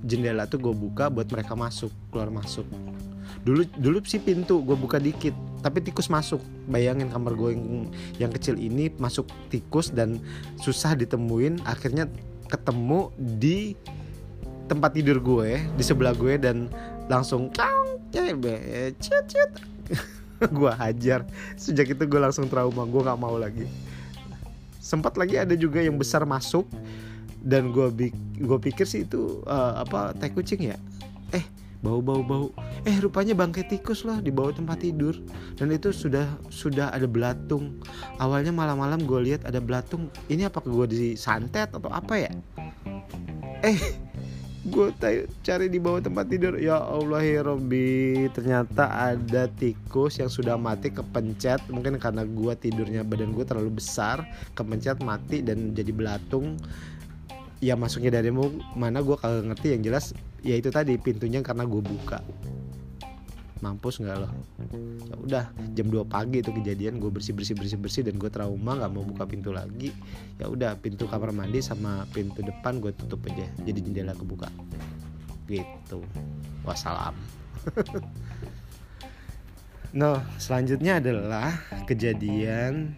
jendela 0.02 0.50
tuh 0.50 0.58
gue 0.58 0.74
buka 0.74 1.06
buat 1.06 1.30
mereka 1.30 1.54
masuk 1.54 1.94
keluar 2.10 2.34
masuk. 2.34 2.66
Dulu 3.46 3.66
dulu 3.78 3.98
sih 4.02 4.18
pintu 4.18 4.62
gue 4.66 4.74
buka 4.74 4.98
dikit 4.98 5.34
tapi 5.62 5.78
tikus 5.78 6.10
masuk. 6.10 6.42
Bayangin 6.66 7.10
kamar 7.10 7.38
gue 7.38 7.54
yang, 7.54 7.86
yang 8.18 8.32
kecil 8.34 8.58
ini 8.58 8.90
masuk 8.98 9.30
tikus 9.54 9.94
dan 9.94 10.18
susah 10.58 10.98
ditemuin. 10.98 11.62
Akhirnya 11.62 12.10
ketemu 12.50 13.14
di 13.16 13.78
tempat 14.66 14.98
tidur 14.98 15.22
gue 15.22 15.62
di 15.78 15.84
sebelah 15.84 16.14
gue 16.16 16.38
dan 16.38 16.66
langsung 17.06 17.50
cet 17.52 19.26
cet 19.28 19.50
gue 20.58 20.72
hajar. 20.72 21.26
Sejak 21.54 21.94
itu 21.94 22.02
gue 22.06 22.20
langsung 22.20 22.50
trauma 22.50 22.82
gue 22.86 23.00
nggak 23.02 23.20
mau 23.20 23.36
lagi. 23.38 23.66
Sempat 24.82 25.14
lagi 25.14 25.38
ada 25.38 25.54
juga 25.54 25.78
yang 25.78 25.94
besar 25.94 26.26
masuk 26.26 26.66
dan 27.42 27.70
gue 27.74 28.10
gue 28.38 28.58
pikir 28.58 28.86
sih 28.86 29.06
itu 29.06 29.42
uh, 29.46 29.82
apa 29.82 30.14
teh 30.18 30.30
kucing 30.30 30.74
ya? 30.74 30.76
Eh 31.30 31.44
bau 31.82 32.02
bau 32.02 32.22
bau. 32.22 32.46
Eh 32.82 32.98
rupanya 32.98 33.34
bangkai 33.34 33.66
tikus 33.66 34.02
lah 34.02 34.18
di 34.18 34.34
bawah 34.34 34.54
tempat 34.54 34.82
tidur. 34.82 35.14
Dan 35.54 35.70
itu 35.70 35.94
sudah 35.94 36.26
sudah 36.50 36.90
ada 36.90 37.06
belatung. 37.06 37.78
Awalnya 38.18 38.50
malam-malam 38.50 39.02
gue 39.06 39.32
lihat 39.32 39.46
ada 39.46 39.62
belatung. 39.62 40.10
Ini 40.26 40.50
apa 40.50 40.62
gue 40.62 40.86
disantet 40.90 41.70
atau 41.70 41.90
apa 41.90 42.18
ya? 42.18 42.32
Eh 43.62 43.78
gue 44.62 44.94
cari 45.42 45.66
di 45.66 45.82
bawah 45.82 45.98
tempat 45.98 46.30
tidur. 46.30 46.54
Ya 46.54 46.78
Allah 46.78 47.22
ya 47.26 47.42
Robbi 47.42 48.30
ternyata 48.30 48.86
ada 48.86 49.50
tikus 49.50 50.22
yang 50.22 50.30
sudah 50.30 50.54
mati 50.54 50.94
kepencet. 50.94 51.66
Mungkin 51.66 51.98
karena 51.98 52.22
gue 52.22 52.54
tidurnya 52.54 53.02
badan 53.02 53.34
gue 53.34 53.42
terlalu 53.42 53.82
besar 53.82 54.22
kepencet 54.54 55.02
mati 55.02 55.42
dan 55.42 55.74
jadi 55.74 55.90
belatung. 55.90 56.54
Ya 57.58 57.74
masuknya 57.74 58.14
dari 58.14 58.30
mana 58.30 59.02
gue 59.02 59.18
kagak 59.18 59.50
ngerti. 59.50 59.66
Yang 59.74 59.82
jelas 59.82 60.04
ya 60.46 60.54
itu 60.54 60.70
tadi 60.70 60.94
pintunya 60.94 61.42
karena 61.42 61.66
gue 61.66 61.82
buka 61.82 62.22
mampus 63.62 64.02
nggak 64.02 64.18
loh 64.18 64.32
ya 65.06 65.14
udah 65.22 65.44
jam 65.78 65.86
2 65.86 66.02
pagi 66.10 66.42
itu 66.42 66.50
kejadian 66.50 66.98
gue 66.98 67.08
bersih 67.14 67.30
bersih 67.30 67.54
bersih 67.54 67.78
bersih 67.78 68.02
dan 68.02 68.18
gue 68.18 68.26
trauma 68.26 68.74
nggak 68.74 68.90
mau 68.90 69.06
buka 69.06 69.24
pintu 69.24 69.54
lagi. 69.54 69.94
Ya 70.36 70.50
udah 70.50 70.74
pintu 70.82 71.06
kamar 71.06 71.30
mandi 71.30 71.62
sama 71.62 72.04
pintu 72.10 72.42
depan 72.42 72.82
gue 72.82 72.90
tutup 72.92 73.22
aja 73.30 73.46
jadi 73.62 73.78
jendela 73.78 74.12
kebuka. 74.18 74.50
Gitu. 75.46 76.02
Wassalam. 76.66 77.14
No 79.92 80.24
selanjutnya 80.40 81.04
adalah 81.04 81.52
kejadian 81.84 82.96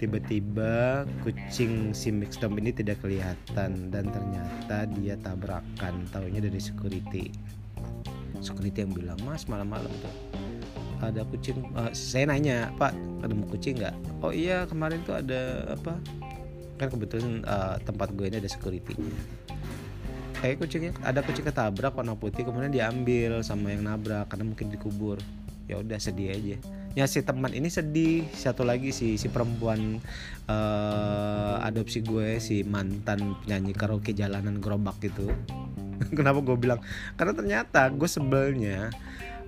tiba-tiba 0.00 1.04
kucing 1.20 1.92
si 1.92 2.08
mixdom 2.08 2.56
ini 2.56 2.72
tidak 2.72 3.04
kelihatan 3.04 3.92
dan 3.92 4.08
ternyata 4.08 4.88
dia 4.96 5.20
tabrakan 5.20 6.08
taunya 6.08 6.40
dari 6.40 6.56
security 6.56 7.28
security 8.40 8.84
yang 8.84 8.92
bilang 8.92 9.18
mas 9.24 9.46
malam-malam 9.46 9.92
tuh 10.00 10.14
ada 11.00 11.24
kucing. 11.24 11.64
Uh, 11.72 11.90
saya 11.96 12.28
nanya 12.28 12.68
pak 12.76 12.92
ada 13.24 13.32
kucing 13.48 13.80
nggak? 13.80 13.96
Oh 14.20 14.32
iya 14.32 14.68
kemarin 14.68 15.00
tuh 15.04 15.16
ada 15.16 15.72
apa 15.72 15.96
kan 16.76 16.88
kebetulan 16.88 17.44
uh, 17.44 17.76
tempat 17.84 18.12
gue 18.16 18.28
ini 18.28 18.36
ada 18.40 18.48
security. 18.48 18.96
Kayak 20.40 20.56
kucingnya 20.64 20.92
ada 21.04 21.20
kucing 21.20 21.44
ketabrak 21.44 21.92
warna 21.92 22.16
putih 22.16 22.48
kemudian 22.48 22.72
diambil 22.72 23.44
sama 23.44 23.72
yang 23.76 23.84
nabrak 23.84 24.28
karena 24.32 24.44
mungkin 24.48 24.72
dikubur. 24.72 25.20
Ya 25.68 25.78
udah 25.78 26.00
sedih 26.00 26.32
aja. 26.32 26.56
Ya 26.98 27.04
si 27.06 27.20
teman 27.22 27.52
ini 27.52 27.68
sedih. 27.68 28.24
Satu 28.32 28.64
lagi 28.64 28.90
si 28.90 29.20
si 29.20 29.28
perempuan 29.28 30.00
uh, 30.48 31.60
adopsi 31.60 32.00
gue 32.00 32.40
si 32.40 32.64
mantan 32.64 33.36
penyanyi 33.44 33.76
karaoke 33.76 34.16
jalanan 34.16 34.58
gerobak 34.58 34.96
gitu 35.04 35.28
kenapa 36.18 36.40
gue 36.40 36.56
bilang? 36.56 36.80
Karena 37.14 37.32
ternyata 37.36 37.88
gue 37.92 38.08
sebelnya 38.08 38.90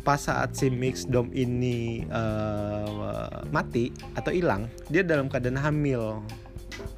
pas 0.03 0.19
saat 0.19 0.59
si 0.59 0.67
mix 0.67 1.07
dom 1.07 1.31
ini 1.31 2.03
uh, 2.11 3.47
mati 3.55 3.95
atau 4.19 4.35
hilang 4.35 4.67
dia 4.91 5.07
dalam 5.07 5.31
keadaan 5.31 5.59
hamil. 5.59 6.21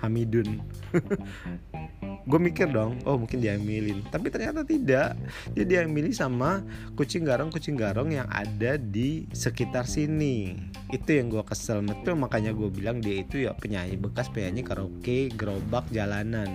Hamidun. 0.01 0.61
Gue 2.25 2.41
mikir 2.41 2.73
dong 2.73 2.97
oh 3.05 3.21
mungkin 3.21 3.41
diambilin 3.43 4.01
tapi 4.09 4.33
ternyata 4.33 4.65
tidak. 4.65 5.13
Dia 5.53 5.65
diambil 5.65 6.09
sama 6.15 6.65
kucing 6.97 7.25
garong 7.27 7.53
kucing 7.53 7.77
garong 7.77 8.13
yang 8.13 8.29
ada 8.33 8.81
di 8.81 9.29
sekitar 9.35 9.85
sini. 9.85 10.57
Itu 10.89 11.21
yang 11.21 11.29
gue 11.29 11.45
kesel. 11.45 11.85
Betul 11.85 12.17
makanya 12.17 12.57
gue 12.57 12.69
bilang 12.73 13.01
dia 13.03 13.21
itu 13.21 13.45
ya 13.45 13.53
penyanyi 13.53 14.01
bekas 14.01 14.33
penyanyi 14.33 14.65
karaoke 14.65 15.29
gerobak 15.37 15.85
jalanan 15.93 16.49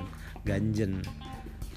ganjen 0.48 1.03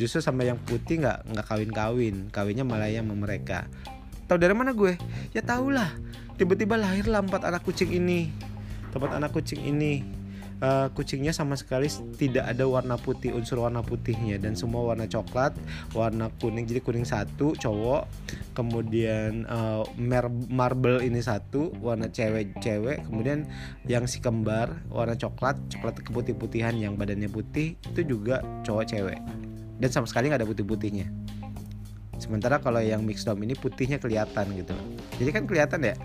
justru 0.00 0.25
sama 0.25 0.42
yang 0.42 0.56
putih 0.56 1.02
nggak 1.02 1.28
nggak 1.32 1.46
kawin 1.46 1.70
kawin 1.70 2.16
kawinnya 2.32 2.64
malah 2.64 2.88
yang 2.88 3.06
sama 3.06 3.16
mereka. 3.28 3.68
Tahu 4.32 4.38
dari 4.40 4.56
mana 4.56 4.72
gue? 4.72 4.96
Ya 5.37 5.44
tau 5.44 5.68
lah. 5.68 5.92
Tiba-tiba 6.40 6.80
lahirlah 6.80 7.20
empat 7.20 7.44
anak 7.44 7.68
kucing 7.68 7.92
ini. 7.92 8.32
Tempat 8.88 9.20
anak 9.20 9.37
kucing 9.37 9.61
ini. 9.61 10.22
Uh, 10.62 10.87
kucingnya 10.94 11.34
sama 11.34 11.58
sekali 11.58 11.90
tidak 12.14 12.46
ada 12.46 12.62
warna 12.70 12.94
putih 12.94 13.34
unsur 13.34 13.61
warna 13.61 13.84
putihnya. 13.84 14.40
Dan 14.40 14.56
semua 14.56 14.88
warna 14.88 15.04
coklat 15.04 15.52
warna 15.92 16.32
kuning. 16.40 16.64
Jadi 16.64 16.80
kuning 16.80 17.04
satu 17.04 17.52
cowok. 17.58 18.08
Kemudian 18.56 19.44
uh, 19.52 19.84
marble 20.49 21.04
ini 21.04 21.20
satu 21.20 21.75
warna 21.84 22.08
cewek-cewek 22.08 23.04
kemudian 23.11 23.44
yang 23.84 24.08
si 24.08 24.25
kembar 24.25 24.80
warna 24.88 25.12
coklat 25.12 25.61
coklat 25.68 26.00
keputih-putihan 26.00 26.72
yang 26.78 26.96
badannya 26.96 27.28
putih. 27.28 27.76
Itu 27.90 28.06
juga 28.06 28.40
cowok 28.64 28.84
cewek 28.87 29.41
dan 29.82 29.90
sama 29.90 30.06
sekali 30.06 30.30
nggak 30.30 30.46
ada 30.46 30.48
putih-putihnya. 30.48 31.10
Sementara 32.22 32.62
kalau 32.62 32.78
yang 32.78 33.02
mixed 33.02 33.26
dom 33.26 33.42
ini 33.42 33.58
putihnya 33.58 33.98
kelihatan 33.98 34.54
gitu. 34.54 34.78
Jadi 35.18 35.30
kan 35.34 35.42
kelihatan 35.50 35.82
ya 35.82 35.98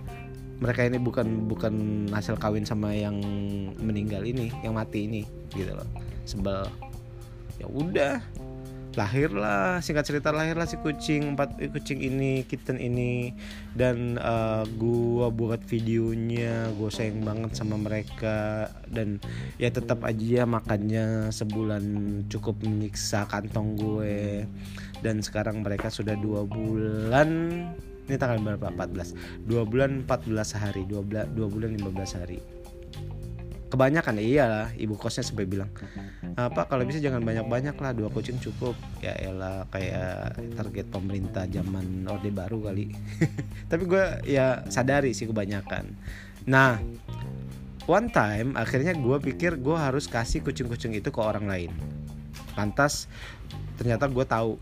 mereka 0.57 0.81
ini 0.81 0.97
bukan 0.97 1.45
bukan 1.45 1.73
hasil 2.09 2.41
kawin 2.41 2.65
sama 2.65 2.89
yang 2.89 3.21
meninggal 3.77 4.25
ini 4.25 4.49
yang 4.65 4.73
mati 4.73 5.05
ini 5.05 5.21
gitu 5.53 5.77
loh. 5.77 5.85
Sebel. 6.25 6.65
Ya 7.61 7.69
udah 7.69 8.17
lahirlah 8.97 9.77
singkat 9.79 10.09
cerita 10.09 10.33
lahirlah 10.33 10.65
si 10.65 10.81
kucing 10.81 11.37
empat 11.37 11.61
eh, 11.61 11.69
kucing 11.69 12.01
ini 12.01 12.41
kitten 12.49 12.81
ini. 12.81 13.31
Dan 13.77 14.17
uh, 14.17 14.65
gua 14.75 15.29
buat 15.29 15.61
videonya 15.69 16.73
gue 16.73 16.89
sayang 16.89 17.21
banget 17.21 17.53
sama 17.53 17.77
mereka. 17.77 18.73
Dan 18.89 19.21
ya 19.61 19.69
tetap 19.69 20.01
aja 20.01 20.49
makannya 20.49 21.29
sebulan 21.29 21.85
cukup 22.27 22.57
menyiksa 22.65 23.29
kantong 23.29 23.77
gue. 23.77 24.49
Dan 25.05 25.21
sekarang 25.21 25.61
mereka 25.61 25.93
sudah 25.93 26.17
dua 26.17 26.41
bulan 26.43 27.29
ini 28.07 28.15
tanggal 28.15 28.39
berapa? 28.39 28.71
14 28.71 29.45
dua 29.45 29.61
bulan 29.67 30.07
14 30.09 30.57
hari. 30.57 30.81
Dua 30.89 31.05
dua 31.05 31.47
bulan 31.47 31.77
15 31.77 32.17
hari 32.17 32.56
kebanyakan 33.67 34.19
ya 34.19 34.23
iyalah 34.23 34.67
ibu 34.79 34.95
kosnya 34.95 35.23
sampai 35.27 35.43
bilang 35.43 35.67
apa 36.37 36.69
kalau 36.69 36.85
bisa 36.85 37.01
jangan 37.01 37.25
banyak-banyak 37.25 37.73
lah 37.81 37.91
dua 37.97 38.13
kucing 38.13 38.37
cukup. 38.37 38.77
Ya 39.01 39.17
elah 39.17 39.65
kayak 39.73 40.37
target 40.53 40.85
pemerintah 40.93 41.49
zaman 41.49 42.05
orde 42.05 42.29
baru 42.29 42.61
kali. 42.61 42.93
Tapi 43.73 43.83
gue 43.89 44.05
ya 44.29 44.61
sadari 44.69 45.17
sih 45.17 45.25
kebanyakan. 45.25 45.97
Nah 46.45 46.77
one 47.89 48.13
time 48.13 48.53
akhirnya 48.53 48.93
gue 48.93 49.17
pikir 49.33 49.57
gue 49.57 49.73
harus 49.73 50.05
kasih 50.05 50.45
kucing-kucing 50.45 50.93
itu 50.93 51.09
ke 51.09 51.17
orang 51.17 51.49
lain. 51.49 51.71
Lantas 52.53 53.09
ternyata 53.81 54.05
gue 54.05 54.25
tahu 54.29 54.61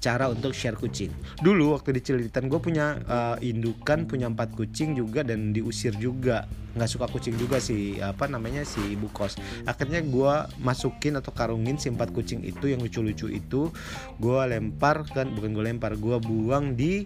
cara 0.00 0.32
untuk 0.32 0.56
share 0.56 0.80
kucing. 0.80 1.12
Dulu 1.44 1.76
waktu 1.76 1.92
di 1.92 2.00
Cililitan 2.00 2.48
gue 2.48 2.56
punya 2.56 2.96
uh, 3.04 3.36
indukan, 3.44 4.08
punya 4.08 4.32
empat 4.32 4.56
kucing 4.56 4.96
juga 4.96 5.20
dan 5.20 5.52
diusir 5.52 5.92
juga. 6.00 6.48
Nggak 6.72 6.90
suka 6.90 7.06
kucing 7.12 7.36
juga 7.36 7.60
sih 7.60 8.00
apa 8.00 8.24
namanya 8.24 8.64
si 8.64 8.80
ibu 8.96 9.12
kos. 9.12 9.36
Akhirnya 9.68 10.00
gue 10.00 10.32
masukin 10.64 11.20
atau 11.20 11.30
karungin 11.36 11.76
si 11.76 11.92
empat 11.92 12.16
kucing 12.16 12.40
itu 12.40 12.72
yang 12.72 12.80
lucu-lucu 12.80 13.28
itu, 13.28 13.68
gue 14.16 14.40
lempar 14.48 15.04
kan 15.04 15.28
bukan 15.36 15.52
gue 15.52 15.64
lempar, 15.68 15.92
gue 16.00 16.16
buang 16.16 16.72
di 16.72 17.04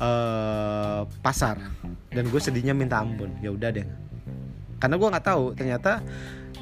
uh, 0.00 1.04
pasar. 1.20 1.60
Dan 2.08 2.32
gue 2.32 2.40
sedihnya 2.40 2.72
minta 2.72 3.04
ampun. 3.04 3.28
Ya 3.44 3.52
udah 3.52 3.68
deh. 3.76 3.84
Karena 4.80 4.96
gue 4.96 5.08
nggak 5.12 5.26
tahu 5.28 5.44
ternyata 5.54 6.00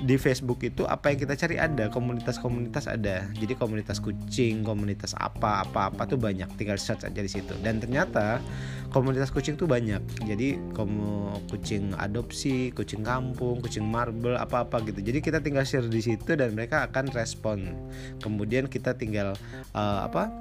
di 0.01 0.17
Facebook 0.17 0.65
itu 0.65 0.89
apa 0.89 1.13
yang 1.13 1.19
kita 1.21 1.35
cari 1.37 1.61
ada 1.61 1.93
komunitas-komunitas 1.93 2.89
ada. 2.89 3.29
Jadi 3.37 3.53
komunitas 3.57 4.01
kucing 4.01 4.65
komunitas 4.65 5.13
apa 5.17 5.65
apa 5.65 5.93
apa 5.93 6.03
tuh 6.09 6.17
banyak. 6.17 6.49
Tinggal 6.57 6.81
search 6.81 7.05
aja 7.05 7.21
di 7.21 7.29
situ. 7.29 7.53
Dan 7.61 7.79
ternyata 7.79 8.41
komunitas 8.89 9.29
kucing 9.29 9.61
tuh 9.61 9.69
banyak. 9.69 10.01
Jadi 10.25 10.57
kamu 10.73 11.37
kucing 11.53 11.93
adopsi 12.01 12.73
kucing 12.73 13.05
kampung 13.05 13.61
kucing 13.61 13.85
marble 13.85 14.41
apa 14.41 14.65
apa 14.65 14.81
gitu. 14.89 15.05
Jadi 15.05 15.19
kita 15.21 15.45
tinggal 15.45 15.69
share 15.69 15.85
di 15.85 16.01
situ 16.01 16.33
dan 16.33 16.57
mereka 16.57 16.89
akan 16.89 17.13
respon. 17.13 17.77
Kemudian 18.25 18.73
kita 18.73 18.97
tinggal 18.97 19.37
uh, 19.77 20.09
apa 20.09 20.33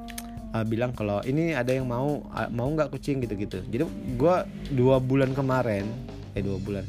uh, 0.53 0.65
bilang 0.65 0.91
kalau 0.95 1.21
ini 1.25 1.53
ada 1.53 1.73
yang 1.73 1.89
mau 1.89 2.23
uh, 2.31 2.49
mau 2.49 2.69
nggak 2.69 2.93
kucing 2.93 3.21
gitu 3.21 3.37
gitu 3.37 3.59
jadi 3.69 3.85
gue 4.17 4.35
dua 4.73 4.97
bulan 4.97 5.33
kemarin 5.37 5.85
eh 6.33 6.41
dua 6.41 6.57
bulan 6.61 6.85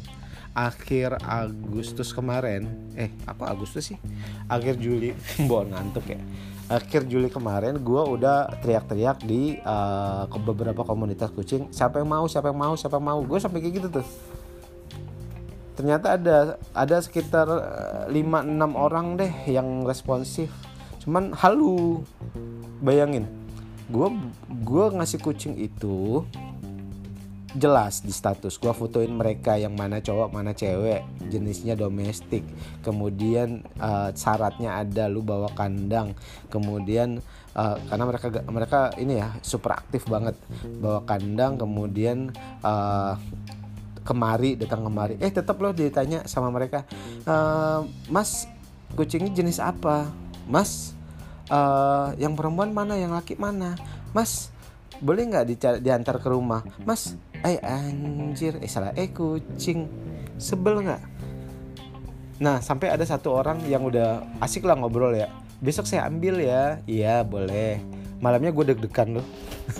akhir 0.55 1.21
Agustus 1.23 2.11
kemarin. 2.11 2.67
Eh 2.99 3.11
apa 3.27 3.51
Agustus 3.51 3.93
sih? 3.93 3.99
Akhir 4.51 4.77
Juli. 4.77 5.15
Bawa 5.49 5.67
ngantuk 5.71 6.11
ya. 6.11 6.21
Akhir 6.71 7.07
Juli 7.11 7.27
kemarin 7.27 7.83
gue 7.83 8.03
udah 8.03 8.47
teriak-teriak 8.63 9.27
di 9.27 9.59
uh, 9.67 10.31
beberapa 10.31 10.87
komunitas 10.87 11.35
kucing 11.35 11.71
siapa 11.75 11.99
yang 11.99 12.11
mau? 12.11 12.25
Siapa 12.31 12.55
yang 12.55 12.59
mau? 12.59 12.75
Siapa 12.79 13.03
yang 13.03 13.07
mau? 13.11 13.21
Gue 13.27 13.39
sampai 13.43 13.59
kayak 13.59 13.75
gitu 13.83 13.89
tuh. 14.01 14.07
Ternyata 15.75 16.15
ada 16.15 16.37
ada 16.77 16.97
sekitar 17.03 17.49
5-6 18.07 18.15
eh, 18.15 18.71
orang 18.77 19.07
deh 19.19 19.33
yang 19.51 19.83
responsif. 19.83 20.53
Cuman 21.03 21.35
halu. 21.35 22.05
Bayangin 22.81 23.41
gue 23.91 24.09
gue 24.63 24.85
ngasih 24.95 25.19
kucing 25.19 25.59
itu 25.59 26.23
jelas 27.59 28.07
di 28.07 28.15
status 28.15 28.63
gue 28.63 28.71
fotoin 28.71 29.11
mereka 29.11 29.59
yang 29.59 29.75
mana 29.75 29.99
cowok 29.99 30.31
mana 30.31 30.55
cewek 30.55 31.03
jenisnya 31.27 31.75
domestik. 31.75 32.47
Kemudian 32.87 33.67
uh, 33.83 34.15
syaratnya 34.15 34.79
ada 34.79 35.11
lu 35.11 35.27
bawa 35.27 35.51
kandang. 35.59 36.15
Kemudian 36.47 37.19
uh, 37.59 37.77
karena 37.91 38.05
mereka 38.07 38.27
mereka 38.47 38.81
ini 39.03 39.19
ya 39.19 39.35
super 39.43 39.75
aktif 39.75 40.07
banget. 40.07 40.39
Bawa 40.79 41.03
kandang 41.03 41.59
kemudian 41.59 42.31
uh, 42.63 43.19
kemari 44.07 44.55
datang 44.55 44.87
kemari. 44.87 45.19
Eh 45.19 45.31
tetap 45.35 45.59
lo 45.59 45.75
ditanya 45.75 46.23
sama 46.31 46.55
mereka 46.55 46.87
uh, 47.27 47.83
mas 48.07 48.47
kucingnya 48.95 49.35
jenis 49.35 49.59
apa? 49.59 50.07
Mas 50.47 50.95
uh, 51.51 52.15
yang 52.15 52.39
perempuan 52.39 52.71
mana 52.71 52.95
yang 52.95 53.11
laki 53.11 53.35
mana? 53.35 53.75
Mas 54.15 54.55
boleh 55.03 55.27
nggak 55.27 55.81
diantar 55.83 56.23
ke 56.23 56.29
rumah? 56.31 56.63
Mas 56.87 57.19
eh 57.44 57.59
anjir. 57.64 58.57
Eh 58.61 58.70
salah. 58.70 58.92
Eh 58.96 59.09
kucing. 59.12 59.88
Sebel 60.40 60.85
nggak? 60.85 61.03
Nah 62.40 62.64
sampai 62.64 62.88
ada 62.92 63.05
satu 63.05 63.37
orang 63.37 63.61
yang 63.68 63.85
udah 63.85 64.24
asik 64.40 64.64
lah 64.64 64.76
ngobrol 64.76 65.12
ya. 65.12 65.29
Besok 65.61 65.85
saya 65.85 66.09
ambil 66.09 66.40
ya. 66.40 66.81
Iya 66.88 67.24
boleh. 67.24 67.81
Malamnya 68.20 68.53
gue 68.53 68.72
deg-degan 68.72 69.20
loh. 69.20 69.26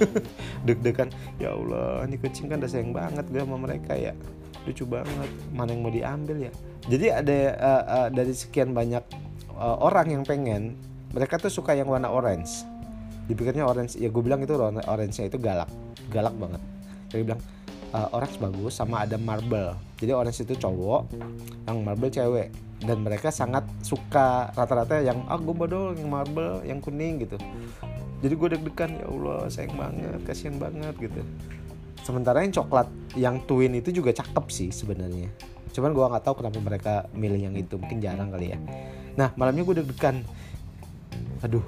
Deg-degan. 0.69 1.13
Ya 1.37 1.53
Allah 1.53 2.05
ini 2.09 2.17
kucing 2.21 2.49
kan 2.49 2.61
udah 2.61 2.71
sayang 2.71 2.93
banget 2.93 3.25
gue 3.29 3.41
sama 3.41 3.57
mereka 3.61 3.97
ya. 3.97 4.13
Lucu 4.65 4.85
banget. 4.85 5.29
Mana 5.53 5.73
yang 5.73 5.81
mau 5.85 5.93
diambil 5.93 6.49
ya? 6.49 6.53
Jadi 6.89 7.07
ada 7.13 7.37
uh, 7.61 7.85
uh, 7.85 8.09
dari 8.13 8.33
sekian 8.33 8.73
banyak 8.73 9.05
uh, 9.57 9.77
orang 9.81 10.21
yang 10.21 10.23
pengen 10.25 10.77
mereka 11.13 11.37
tuh 11.41 11.53
suka 11.53 11.77
yang 11.77 11.89
warna 11.89 12.09
orange. 12.13 12.65
Dipikirnya 13.29 13.65
orange. 13.65 13.97
Ya 13.97 14.09
gue 14.09 14.23
bilang 14.25 14.41
itu 14.45 14.57
orange 14.57 15.17
nya 15.21 15.25
itu 15.29 15.37
galak. 15.41 15.69
Galak 16.13 16.37
banget 16.37 16.61
jadi 17.11 17.23
bilang 17.27 17.43
uh, 17.93 18.09
orange 18.15 18.39
bagus 18.39 18.79
sama 18.79 19.05
ada 19.05 19.19
marble. 19.19 19.75
Jadi 19.99 20.11
orange 20.15 20.47
itu 20.47 20.55
cowok 20.57 21.11
yang 21.67 21.79
marble 21.83 22.11
cewek. 22.11 22.49
Dan 22.81 23.05
mereka 23.05 23.29
sangat 23.29 23.69
suka 23.85 24.49
rata-rata 24.57 25.05
yang 25.05 25.21
ah 25.29 25.37
gue 25.37 25.53
yang 26.01 26.09
marble 26.09 26.65
yang 26.65 26.81
kuning 26.81 27.21
gitu. 27.21 27.37
Jadi 28.25 28.35
gue 28.37 28.49
deg-degan 28.57 28.91
ya 29.01 29.07
Allah 29.09 29.39
sayang 29.53 29.77
banget 29.77 30.21
kasihan 30.25 30.57
banget 30.57 30.97
gitu. 30.97 31.21
Sementara 32.01 32.41
yang 32.41 32.57
coklat 32.57 32.89
yang 33.21 33.37
twin 33.45 33.77
itu 33.77 33.93
juga 33.93 34.17
cakep 34.17 34.47
sih 34.49 34.69
sebenarnya. 34.73 35.29
Cuman 35.77 35.93
gue 35.93 36.05
nggak 36.09 36.25
tahu 36.25 36.41
kenapa 36.41 36.59
mereka 36.61 36.95
milih 37.13 37.53
yang 37.53 37.55
itu 37.57 37.77
mungkin 37.77 38.01
jarang 38.01 38.33
kali 38.33 38.57
ya. 38.57 38.59
Nah 39.13 39.29
malamnya 39.37 39.61
gue 39.61 39.85
deg-degan. 39.85 40.25
Aduh 41.45 41.65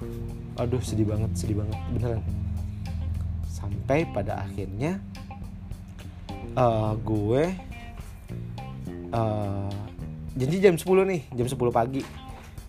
aduh 0.57 0.81
sedih 0.81 1.13
banget 1.13 1.37
sedih 1.37 1.61
banget 1.61 1.77
beneran. 1.93 2.25
Sampai 3.53 4.09
pada 4.09 4.49
akhirnya 4.49 4.97
uh, 6.57 6.93
gue 7.01 7.43
uh, 9.13 9.73
janji 10.37 10.57
jam 10.61 10.77
10 10.77 10.85
nih 10.85 11.23
jam 11.33 11.47
10 11.49 11.57
pagi. 11.73 12.03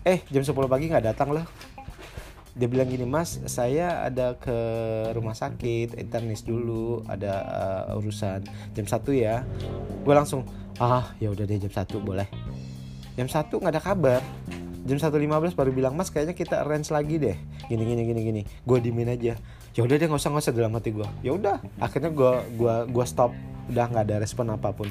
Eh 0.04 0.20
jam 0.28 0.44
10 0.44 0.52
pagi 0.68 0.84
nggak 0.92 1.04
datang 1.14 1.32
lah. 1.32 1.44
Dia 2.54 2.70
bilang 2.70 2.86
gini 2.86 3.02
mas 3.02 3.42
saya 3.50 4.06
ada 4.06 4.38
ke 4.38 4.54
rumah 5.10 5.34
sakit 5.34 5.98
internis 5.98 6.46
dulu 6.46 7.02
ada 7.10 7.32
uh, 7.90 7.98
urusan 7.98 8.46
jam 8.76 8.86
satu 8.86 9.10
ya. 9.10 9.42
Gue 10.06 10.14
langsung 10.14 10.46
ah 10.78 11.10
ya 11.18 11.32
udah 11.34 11.44
deh 11.48 11.58
jam 11.58 11.72
satu 11.72 11.98
boleh. 11.98 12.28
Jam 13.18 13.26
satu 13.26 13.58
nggak 13.58 13.74
ada 13.74 13.82
kabar. 13.82 14.22
Jam 14.84 15.00
1.15 15.00 15.56
baru 15.56 15.72
bilang 15.72 15.96
mas 15.96 16.12
kayaknya 16.12 16.36
kita 16.36 16.60
arrange 16.60 16.92
lagi 16.92 17.16
deh. 17.16 17.36
Gini 17.72 17.88
gini 17.88 18.04
gini 18.04 18.20
gini. 18.20 18.42
Gue 18.68 18.84
dimin 18.84 19.08
aja. 19.08 19.32
Ya 19.72 19.80
udah 19.80 19.96
deh 19.96 20.06
nggak 20.06 20.20
usah 20.20 20.28
nggak 20.28 20.44
usah 20.44 20.52
dalam 20.52 20.76
hati 20.76 20.92
gue. 20.92 21.08
Ya 21.24 21.32
udah 21.32 21.56
akhirnya 21.80 22.12
gue 22.12 22.32
gua 22.60 22.84
gua 22.84 23.08
stop 23.08 23.32
udah 23.70 23.84
nggak 23.90 24.04
ada 24.10 24.16
respon 24.20 24.52
apa 24.52 24.72
pun. 24.74 24.88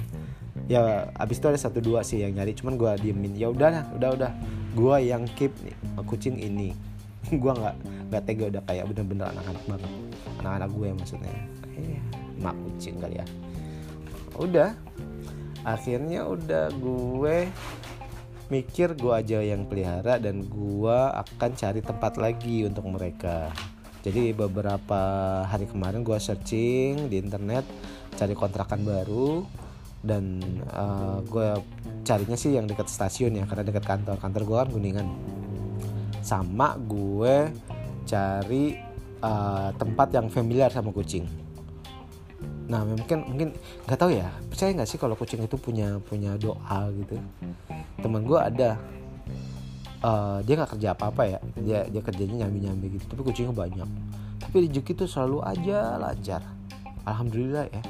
Ya 0.72 1.12
abis 1.20 1.44
itu 1.44 1.48
ada 1.50 1.60
satu 1.60 1.84
dua 1.84 2.06
sih 2.06 2.24
yang 2.24 2.34
nyari 2.34 2.56
cuman 2.56 2.80
gue 2.80 2.92
diemin. 3.04 3.36
Ya 3.36 3.52
udah 3.52 3.70
lah 3.70 3.86
udah 3.94 4.10
udah. 4.16 4.32
Gue 4.74 4.96
yang 5.06 5.28
keep 5.38 5.54
nih, 5.62 5.76
kucing 6.08 6.40
ini. 6.40 6.74
Gue 7.42 7.54
nggak 7.56 7.76
nggak 8.12 8.24
tega 8.28 8.46
udah 8.52 8.64
kayak 8.68 8.84
bener-bener 8.92 9.26
anak-anak 9.32 9.64
banget. 9.70 9.92
Anak-anak 10.44 10.70
gue 10.76 10.88
maksudnya. 10.92 11.34
Eh, 11.80 12.02
mak 12.42 12.58
kucing 12.68 13.00
kali 13.00 13.16
ya. 13.22 13.26
Udah. 14.36 14.76
Akhirnya 15.64 16.28
udah 16.28 16.68
gue 16.76 17.48
mikir 18.52 18.94
gue 19.00 19.14
aja 19.14 19.40
yang 19.40 19.64
pelihara 19.66 20.20
dan 20.20 20.44
gue 20.46 21.00
akan 21.16 21.52
cari 21.56 21.80
tempat 21.80 22.20
lagi 22.20 22.68
untuk 22.68 22.86
mereka 22.92 23.50
jadi 24.04 24.36
beberapa 24.36 25.02
hari 25.48 25.64
kemarin 25.64 26.04
gue 26.04 26.20
searching 26.20 27.08
di 27.08 27.24
internet 27.24 27.64
cari 28.20 28.36
kontrakan 28.36 28.84
baru 28.84 29.48
dan 30.04 30.44
uh, 30.76 31.24
gue 31.24 31.64
carinya 32.04 32.36
sih 32.36 32.52
yang 32.52 32.68
dekat 32.68 32.92
stasiun 32.92 33.40
ya 33.40 33.48
karena 33.48 33.64
dekat 33.64 33.88
kantor. 33.88 34.20
Kantor 34.20 34.42
gue 34.44 34.58
kan 34.60 34.70
kuningan. 34.76 35.08
Sama 36.20 36.76
gue 36.84 37.48
cari 38.04 38.76
uh, 39.24 39.72
tempat 39.80 40.12
yang 40.12 40.28
familiar 40.28 40.68
sama 40.68 40.92
kucing. 40.92 41.24
Nah 42.68 42.84
mungkin 42.84 43.24
mungkin 43.24 43.48
nggak 43.88 44.00
tahu 44.00 44.12
ya 44.20 44.28
percaya 44.52 44.76
nggak 44.76 44.90
sih 44.92 45.00
kalau 45.00 45.16
kucing 45.16 45.40
itu 45.40 45.56
punya 45.56 45.96
punya 46.04 46.36
doa 46.36 46.92
gitu? 46.92 47.16
Teman 48.04 48.28
gue 48.28 48.40
ada 48.40 48.76
uh, 50.04 50.40
dia 50.44 50.54
nggak 50.60 50.78
kerja 50.78 50.88
apa 50.94 51.10
apa 51.10 51.24
ya. 51.26 51.40
Dia 51.58 51.80
dia 51.88 52.02
kerjanya 52.04 52.46
nyambi 52.46 52.60
nyambi 52.68 52.86
gitu. 53.00 53.06
Tapi 53.10 53.22
kucingnya 53.24 53.56
banyak. 53.56 53.90
Tapi 54.44 54.56
rezeki 54.68 54.92
tuh 54.94 55.08
selalu 55.08 55.40
aja 55.42 55.98
lancar. 55.98 56.42
Alhamdulillah 57.08 57.66
ya. 57.72 57.82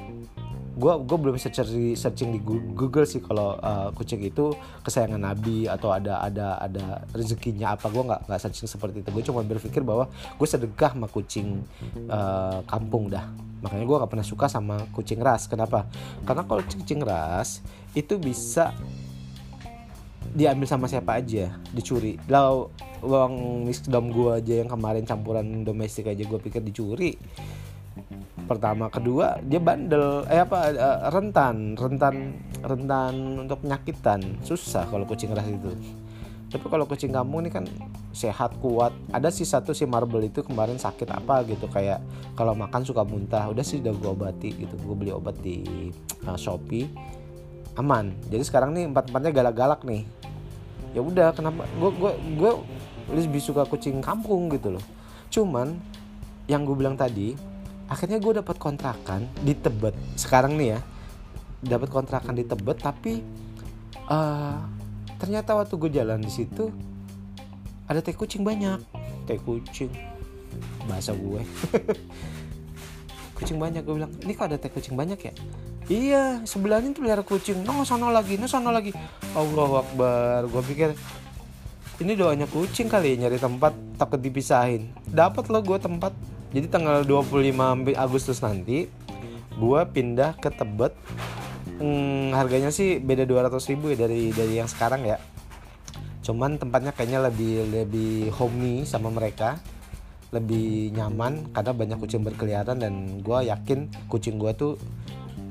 Gue 0.74 0.94
gue 1.06 1.18
belum 1.22 1.38
cari 1.38 1.94
searching 1.94 2.34
di 2.34 2.40
Google 2.74 3.06
sih 3.06 3.22
kalau 3.22 3.54
uh, 3.62 3.94
kucing 3.94 4.26
itu 4.26 4.58
kesayangan 4.82 5.22
Nabi 5.22 5.70
atau 5.70 5.94
ada 5.94 6.18
ada 6.22 6.58
ada 6.58 7.06
rezekinya 7.14 7.78
apa. 7.78 7.90
Gue 7.94 8.06
nggak 8.06 8.26
nggak 8.26 8.40
searching 8.42 8.66
seperti 8.66 9.06
itu. 9.06 9.10
Gue 9.14 9.24
cuma 9.26 9.46
berpikir 9.46 9.86
bahwa 9.86 10.10
gue 10.10 10.48
sedekah 10.50 10.98
sama 10.98 11.06
kucing 11.10 11.62
uh, 12.10 12.66
kampung 12.66 13.10
dah. 13.10 13.30
Makanya 13.64 13.86
gue 13.88 13.98
gak 14.04 14.12
pernah 14.12 14.28
suka 14.28 14.52
sama 14.52 14.76
kucing 14.92 15.24
ras. 15.24 15.48
Kenapa? 15.48 15.88
Karena 16.28 16.44
kalau 16.44 16.60
kucing 16.68 17.00
ras 17.00 17.64
itu 17.96 18.20
bisa 18.20 18.76
diambil 20.34 20.68
sama 20.68 20.90
siapa 20.90 21.22
aja 21.22 21.54
dicuri. 21.72 22.18
Lau 22.28 22.74
uang 23.06 23.66
wisdom 23.70 24.10
gue 24.10 24.42
aja 24.42 24.54
yang 24.66 24.70
kemarin 24.70 25.06
campuran 25.06 25.62
domestik 25.62 26.10
aja 26.10 26.26
gue 26.26 26.40
pikir 26.42 26.66
dicuri. 26.66 27.14
Pertama 28.44 28.90
kedua 28.90 29.40
dia 29.46 29.62
bandel 29.62 30.26
eh 30.28 30.42
apa 30.42 30.74
uh, 30.74 31.00
rentan 31.14 31.78
rentan 31.78 32.36
rentan 32.60 33.14
untuk 33.46 33.62
penyakitan 33.64 34.42
susah 34.42 34.90
kalau 34.90 35.06
kucing 35.06 35.32
ras 35.32 35.46
itu. 35.48 35.72
Tapi 36.50 36.66
kalau 36.70 36.86
kucing 36.86 37.10
kampung 37.10 37.46
ini 37.46 37.50
kan 37.54 37.66
sehat 38.14 38.58
kuat. 38.62 38.94
Ada 39.10 39.34
sih 39.34 39.46
satu 39.46 39.74
si 39.74 39.90
marble 39.90 40.22
itu 40.30 40.46
kemarin 40.46 40.78
sakit 40.78 41.10
apa 41.10 41.42
gitu 41.50 41.66
kayak 41.66 42.02
kalau 42.38 42.54
makan 42.54 42.86
suka 42.86 43.02
muntah. 43.02 43.50
Udah 43.50 43.66
sih 43.66 43.82
udah 43.82 43.94
gue 43.94 44.10
obati 44.10 44.50
gitu. 44.54 44.78
Gue 44.82 44.96
beli 44.98 45.12
obat 45.14 45.38
di 45.42 45.66
uh, 46.26 46.38
shopee. 46.38 46.90
Aman. 47.74 48.14
Jadi 48.30 48.44
sekarang 48.46 48.70
nih 48.78 48.86
empat 48.86 49.10
empatnya 49.10 49.34
galak-galak 49.34 49.82
nih 49.82 50.06
ya 50.94 51.02
udah 51.02 51.34
kenapa? 51.34 51.66
Gue 51.78 51.92
gue 51.98 52.12
gue 52.38 52.52
lebih 53.12 53.42
suka 53.42 53.66
kucing 53.66 54.00
kampung 54.00 54.48
gitu 54.54 54.78
loh. 54.78 54.86
Cuman 55.34 55.76
yang 56.46 56.64
gue 56.64 56.76
bilang 56.78 56.96
tadi 56.96 57.34
akhirnya 57.90 58.22
gue 58.22 58.40
dapat 58.40 58.56
kontrakan 58.62 59.28
di 59.42 59.58
Tebet. 59.58 59.98
Sekarang 60.16 60.56
nih 60.56 60.78
ya 60.78 60.80
dapat 61.64 61.90
kontrakan 61.90 62.38
di 62.38 62.46
Tebet 62.46 62.78
tapi 62.80 63.20
uh, 64.08 64.62
ternyata 65.18 65.58
waktu 65.58 65.74
gue 65.76 65.92
jalan 65.92 66.20
di 66.22 66.32
situ 66.32 66.70
ada 67.90 68.00
teh 68.00 68.16
kucing 68.16 68.46
banyak. 68.46 68.80
Teh 69.28 69.42
kucing. 69.42 69.92
Bahasa 70.88 71.12
gue. 71.12 71.42
Kucing 73.34 73.58
banyak 73.58 73.82
gue 73.82 73.98
bilang 73.98 74.14
ini 74.22 74.38
kok 74.38 74.46
ada 74.46 74.62
teh 74.62 74.70
kucing 74.70 74.94
banyak 74.94 75.18
ya 75.18 75.34
iya 75.92 76.40
sebelahnya 76.48 76.96
tuh 76.96 77.04
pelihara 77.04 77.24
kucing. 77.26 77.64
No 77.68 77.84
sono 77.84 78.12
lagi 78.12 78.40
no 78.40 78.48
sono 78.48 78.72
lagi. 78.72 78.96
Allah 79.36 79.72
Akbar. 79.84 80.48
Gue 80.48 80.64
pikir 80.64 80.90
ini 82.02 82.18
doanya 82.18 82.50
kucing 82.50 82.90
kali 82.90 83.16
ya 83.16 83.28
nyari 83.28 83.38
tempat 83.38 83.74
takut 84.00 84.20
dipisahin. 84.20 84.92
Dapat 85.08 85.48
lo 85.52 85.60
gue 85.62 85.80
tempat. 85.80 86.12
Jadi 86.54 86.70
tanggal 86.70 87.02
25 87.02 87.98
Agustus 87.98 88.42
nanti 88.46 88.86
gue 89.54 89.82
pindah 89.90 90.38
ke 90.38 90.50
Tebet. 90.54 90.94
Hmm, 91.82 92.30
harganya 92.38 92.70
sih 92.70 93.02
beda 93.02 93.26
200 93.26 93.58
ribu 93.74 93.90
ya 93.94 93.98
dari 94.06 94.30
dari 94.30 94.62
yang 94.62 94.70
sekarang 94.70 95.06
ya. 95.06 95.18
Cuman 96.24 96.56
tempatnya 96.62 96.96
kayaknya 96.96 97.20
lebih 97.28 97.68
lebih 97.70 98.32
homey 98.38 98.86
sama 98.86 99.10
mereka. 99.10 99.60
Lebih 100.34 100.98
nyaman 100.98 101.54
karena 101.54 101.72
banyak 101.78 101.98
kucing 102.02 102.26
berkeliaran 102.26 102.82
dan 102.82 103.22
gue 103.22 103.40
yakin 103.54 103.86
kucing 104.10 104.42
gue 104.42 104.50
tuh 104.58 104.82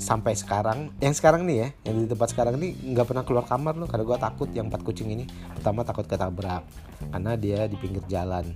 sampai 0.01 0.37
sekarang 0.37 0.93
yang 0.99 1.15
sekarang 1.15 1.45
nih 1.45 1.57
ya 1.57 1.69
yang 1.91 2.05
di 2.05 2.07
tempat 2.09 2.33
sekarang 2.33 2.57
ini 2.61 2.75
nggak 2.93 3.07
pernah 3.09 3.25
keluar 3.25 3.45
kamar 3.45 3.75
loh 3.77 3.89
karena 3.89 4.05
gue 4.05 4.19
takut 4.19 4.49
yang 4.53 4.67
empat 4.73 4.83
kucing 4.85 5.13
ini 5.13 5.25
pertama 5.57 5.85
takut 5.85 6.07
ketabrak 6.09 6.65
karena 7.11 7.33
dia 7.37 7.67
di 7.67 7.77
pinggir 7.77 8.03
jalan. 8.09 8.53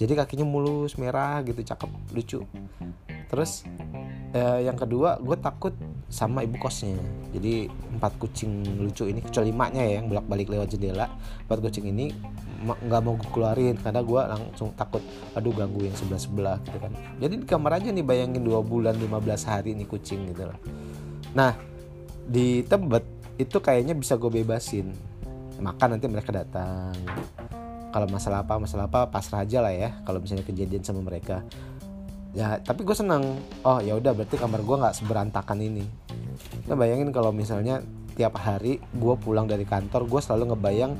Jadi 0.00 0.18
kakinya 0.18 0.48
mulus 0.48 0.98
merah 0.98 1.38
gitu 1.46 1.62
cakep 1.62 1.90
lucu 2.10 2.40
terus 3.32 3.64
eh, 4.36 4.68
yang 4.68 4.76
kedua 4.76 5.16
gue 5.18 5.36
takut 5.40 5.72
sama 6.12 6.44
ibu 6.44 6.60
kosnya. 6.60 7.00
Jadi 7.32 7.72
empat 7.96 8.20
kucing 8.20 8.84
lucu 8.84 9.08
ini 9.08 9.24
kecuali 9.24 9.48
maknya 9.48 9.82
ya 9.88 9.92
yang 10.04 10.12
bolak 10.12 10.28
balik 10.28 10.52
lewat 10.52 10.76
jendela 10.76 11.08
empat 11.48 11.58
kucing 11.64 11.88
ini 11.88 12.12
nggak 12.62 13.00
mau 13.00 13.16
gue 13.16 13.30
keluarin. 13.32 13.80
Karena 13.80 14.04
gue 14.04 14.20
langsung 14.20 14.76
takut 14.76 15.00
aduh 15.32 15.56
ganggu 15.56 15.88
yang 15.88 15.96
sebelah 15.96 16.20
sebelah 16.20 16.56
gitu 16.68 16.76
kan. 16.76 16.92
Jadi 17.16 17.34
di 17.40 17.46
kamar 17.48 17.80
aja 17.80 17.88
nih 17.88 18.04
bayangin 18.04 18.44
dua 18.44 18.60
bulan 18.60 19.00
15 19.00 19.48
hari 19.48 19.72
nih 19.72 19.88
kucing 19.88 20.28
gitu 20.28 20.52
loh 20.52 20.60
nah 21.32 21.56
di 22.28 22.60
tebet 22.64 23.04
itu 23.40 23.58
kayaknya 23.58 23.96
bisa 23.96 24.14
gue 24.20 24.28
bebasin. 24.28 24.92
Makan 25.58 25.96
nanti 25.96 26.06
mereka 26.06 26.30
datang. 26.30 26.92
Kalau 27.92 28.06
masalah 28.08 28.44
apa 28.44 28.56
masalah 28.56 28.86
apa 28.88 29.08
pasrah 29.08 29.44
aja 29.44 29.60
lah 29.60 29.72
ya 29.72 29.92
kalau 30.08 30.20
misalnya 30.20 30.44
kejadian 30.48 30.80
sama 30.80 31.04
mereka 31.04 31.44
ya 32.32 32.56
tapi 32.64 32.84
gue 32.84 32.96
seneng 32.96 33.40
oh 33.64 33.78
ya 33.84 33.92
udah 33.96 34.16
berarti 34.16 34.40
kamar 34.40 34.64
gue 34.64 34.76
nggak 34.76 34.96
seberantakan 34.96 35.58
ini. 35.60 35.84
Nah 36.68 36.76
bayangin 36.76 37.12
kalau 37.12 37.30
misalnya 37.30 37.84
tiap 38.16 38.36
hari 38.40 38.80
gue 38.80 39.14
pulang 39.20 39.48
dari 39.48 39.64
kantor 39.64 40.08
gue 40.08 40.20
selalu 40.20 40.52
ngebayang 40.52 40.92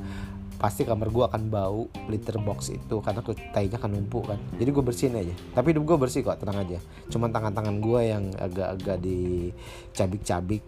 pasti 0.62 0.87
kamar 0.87 1.11
gue 1.11 1.25
akan 1.27 1.42
bau 1.51 1.90
litter 2.07 2.38
box 2.38 2.71
itu 2.71 3.03
karena 3.03 3.18
tainya 3.51 3.83
kan 3.83 3.90
numpuk 3.90 4.31
kan. 4.31 4.38
Jadi 4.55 4.71
gue 4.71 4.85
bersihin 4.87 5.18
aja. 5.18 5.35
Tapi 5.59 5.75
hidup 5.75 5.85
gue 5.90 5.97
bersih 5.99 6.23
kok 6.23 6.38
tenang 6.38 6.62
aja. 6.62 6.79
Cuman 7.11 7.35
tangan-tangan 7.35 7.77
gue 7.83 8.01
yang 8.07 8.31
agak-agak 8.38 9.03
dicabik-cabik 9.03 10.62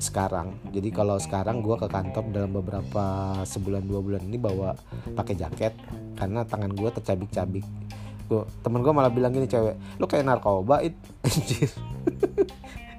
sekarang. 0.00 0.56
Jadi 0.72 0.88
kalau 0.88 1.20
sekarang 1.20 1.60
gue 1.60 1.76
ke 1.76 1.86
kantor 1.92 2.24
dalam 2.32 2.56
beberapa 2.56 3.04
sebulan 3.44 3.84
dua 3.84 4.00
bulan 4.00 4.22
ini 4.24 4.40
bawa 4.40 4.72
pakai 5.12 5.36
jaket 5.36 5.76
karena 6.16 6.42
tangan 6.48 6.72
gue 6.72 6.88
tercabik-cabik 6.88 7.83
gue 8.24 8.42
temen 8.64 8.80
gue 8.80 8.92
malah 8.92 9.12
bilang 9.12 9.32
gini 9.32 9.44
cewek 9.44 9.76
lo 10.00 10.08
kayak 10.08 10.24
narkoba 10.24 10.80
it. 10.80 10.96
Anjir. 11.26 11.70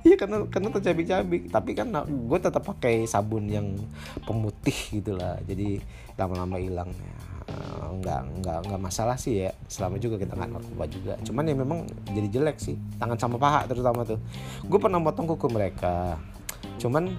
Iya 0.05 0.21
karena 0.21 0.45
karena 0.45 0.69
tercabik-cabik. 0.69 1.49
Tapi 1.49 1.71
kan 1.73 1.89
gue 2.05 2.39
tetap 2.39 2.61
pakai 2.61 3.09
sabun 3.09 3.49
yang 3.49 3.73
pemutih 4.21 5.01
gitulah 5.01 5.41
jadi 5.49 5.81
lama-lama 6.13 6.61
hilang. 6.61 6.93
Ya 6.93 7.13
nggak 7.85 8.21
nggak 8.41 8.59
nggak 8.69 8.81
masalah 8.81 9.17
sih 9.17 9.49
ya. 9.49 9.51
Selama 9.65 9.97
juga 9.97 10.21
kita 10.21 10.37
nggak 10.37 10.51
narkoba 10.53 10.85
juga. 10.85 11.13
Cuman 11.25 11.43
ya 11.49 11.55
memang 11.57 11.79
jadi 12.13 12.27
jelek 12.29 12.57
sih. 12.61 12.77
Tangan 13.01 13.17
sama 13.17 13.41
paha 13.41 13.65
terutama 13.65 14.05
tuh. 14.05 14.21
Gue 14.65 14.77
pernah 14.77 15.01
potong 15.01 15.25
kuku 15.25 15.49
mereka. 15.49 16.21
Cuman 16.77 17.17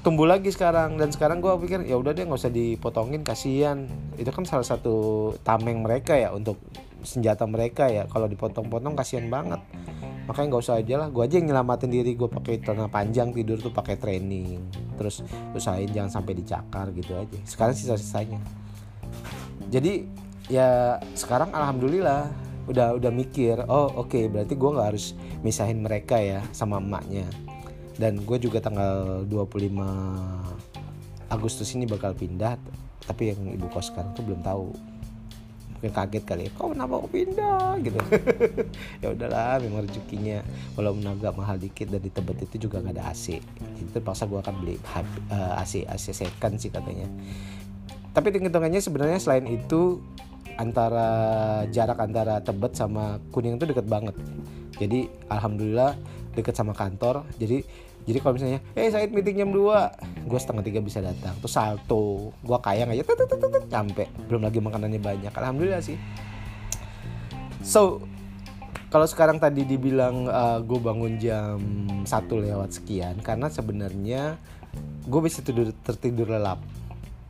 tumbuh 0.00 0.24
lagi 0.24 0.48
sekarang. 0.48 0.96
Dan 0.96 1.12
sekarang 1.12 1.44
gue 1.44 1.52
pikir 1.68 1.84
ya 1.84 2.00
udah 2.00 2.16
deh 2.16 2.24
nggak 2.24 2.40
usah 2.40 2.52
dipotongin 2.52 3.28
kasihan. 3.28 3.84
Itu 4.16 4.32
kan 4.32 4.48
salah 4.48 4.64
satu 4.64 5.32
tameng 5.44 5.84
mereka 5.84 6.16
ya 6.16 6.32
untuk 6.32 6.56
senjata 7.06 7.46
mereka 7.46 7.86
ya. 7.86 8.04
Kalau 8.10 8.26
dipotong-potong 8.26 8.98
kasihan 8.98 9.30
banget. 9.30 9.62
Makanya 10.26 10.46
nggak 10.50 10.64
usah 10.66 10.82
aja 10.82 10.94
lah. 10.98 11.08
Gue 11.08 11.24
aja 11.24 11.38
yang 11.38 11.54
nyelamatin 11.54 11.88
diri 11.88 12.18
gue 12.18 12.26
pakai 12.26 12.60
celana 12.60 12.90
panjang 12.90 13.30
tidur 13.30 13.62
tuh 13.62 13.70
pakai 13.70 13.96
training. 13.96 14.58
Terus 14.98 15.22
usahain 15.54 15.88
jangan 15.88 16.20
sampai 16.20 16.34
dicakar 16.34 16.90
gitu 16.92 17.14
aja. 17.14 17.38
Sekarang 17.46 17.78
sisa-sisanya. 17.78 18.42
Jadi 19.70 20.04
ya 20.50 20.98
sekarang 21.14 21.54
alhamdulillah 21.54 22.26
udah 22.66 22.98
udah 22.98 23.10
mikir 23.14 23.62
oh 23.66 23.90
oke 23.94 24.10
okay, 24.10 24.26
berarti 24.26 24.58
gue 24.58 24.70
nggak 24.74 24.88
harus 24.90 25.14
misahin 25.46 25.78
mereka 25.78 26.18
ya 26.18 26.42
sama 26.50 26.82
emaknya. 26.82 27.30
Dan 27.96 28.26
gue 28.26 28.36
juga 28.36 28.60
tanggal 28.60 29.24
25 29.24 31.32
Agustus 31.32 31.72
ini 31.72 31.88
bakal 31.88 32.12
pindah 32.12 32.60
tapi 33.06 33.30
yang 33.30 33.40
ibu 33.54 33.70
kos 33.70 33.94
sekarang 33.94 34.10
tuh 34.18 34.26
belum 34.26 34.42
tahu 34.42 34.74
mungkin 35.76 35.92
kaget 35.92 36.24
kali 36.24 36.48
ya 36.48 36.50
kok 36.56 36.72
kenapa 36.72 36.92
kok 37.04 37.10
pindah? 37.12 37.68
Gitu. 37.84 38.00
Ya 39.04 39.12
udahlah 39.12 39.60
memang 39.60 39.84
rezekinya. 39.84 40.40
Walaupun 40.74 41.04
agak 41.04 41.36
mahal 41.36 41.56
dikit 41.60 41.92
dan 41.92 42.00
di 42.00 42.08
Tebet 42.08 42.48
itu 42.48 42.66
juga 42.66 42.80
gak 42.80 42.96
ada 42.96 43.12
AC 43.12 43.38
itu 43.76 43.98
paksa 44.00 44.24
gue 44.24 44.40
akan 44.40 44.54
beli 44.64 44.76
uh, 45.30 45.60
AC 45.60 45.84
AC 45.84 46.16
second 46.16 46.56
sih 46.56 46.72
katanya. 46.72 47.06
Tapi 48.16 48.32
hitungannya 48.32 48.80
sebenarnya 48.80 49.20
selain 49.20 49.44
itu 49.44 50.00
antara 50.56 51.08
jarak 51.68 52.00
antara 52.00 52.40
Tebet 52.40 52.72
sama 52.72 53.20
Kuning 53.28 53.60
itu 53.60 53.68
deket 53.68 53.84
banget. 53.84 54.16
Jadi 54.80 55.08
alhamdulillah 55.28 55.92
deket 56.32 56.56
sama 56.56 56.72
kantor. 56.72 57.28
Jadi 57.36 57.64
jadi 58.06 58.18
kalau 58.22 58.38
misalnya 58.38 58.62
eh 58.78 58.86
hey, 58.86 58.88
Said 58.94 59.10
meeting 59.10 59.42
jam 59.42 59.50
2 59.50 60.30
gue 60.30 60.38
setengah 60.38 60.62
tiga 60.62 60.78
bisa 60.78 61.02
datang. 61.02 61.34
Terus 61.42 61.54
salto. 61.54 62.30
Gue 62.38 62.58
kayang 62.62 62.94
aja 62.94 63.02
tut, 63.02 63.18
tut, 63.18 63.34
tut, 63.34 63.66
sampai 63.66 64.06
belum 64.30 64.46
lagi 64.46 64.62
makanannya 64.62 65.02
banyak. 65.02 65.32
Alhamdulillah 65.34 65.82
sih. 65.82 65.98
So 67.66 68.06
kalau 68.94 69.10
sekarang 69.10 69.42
tadi 69.42 69.66
dibilang 69.66 70.30
uh, 70.30 70.62
gue 70.62 70.78
bangun 70.78 71.18
jam 71.18 71.58
satu 72.06 72.38
lewat 72.38 72.78
sekian 72.78 73.18
karena 73.18 73.50
sebenarnya 73.50 74.38
gue 75.10 75.20
bisa 75.20 75.42
tidur 75.42 75.74
tertidur 75.82 76.30
lelap 76.30 76.62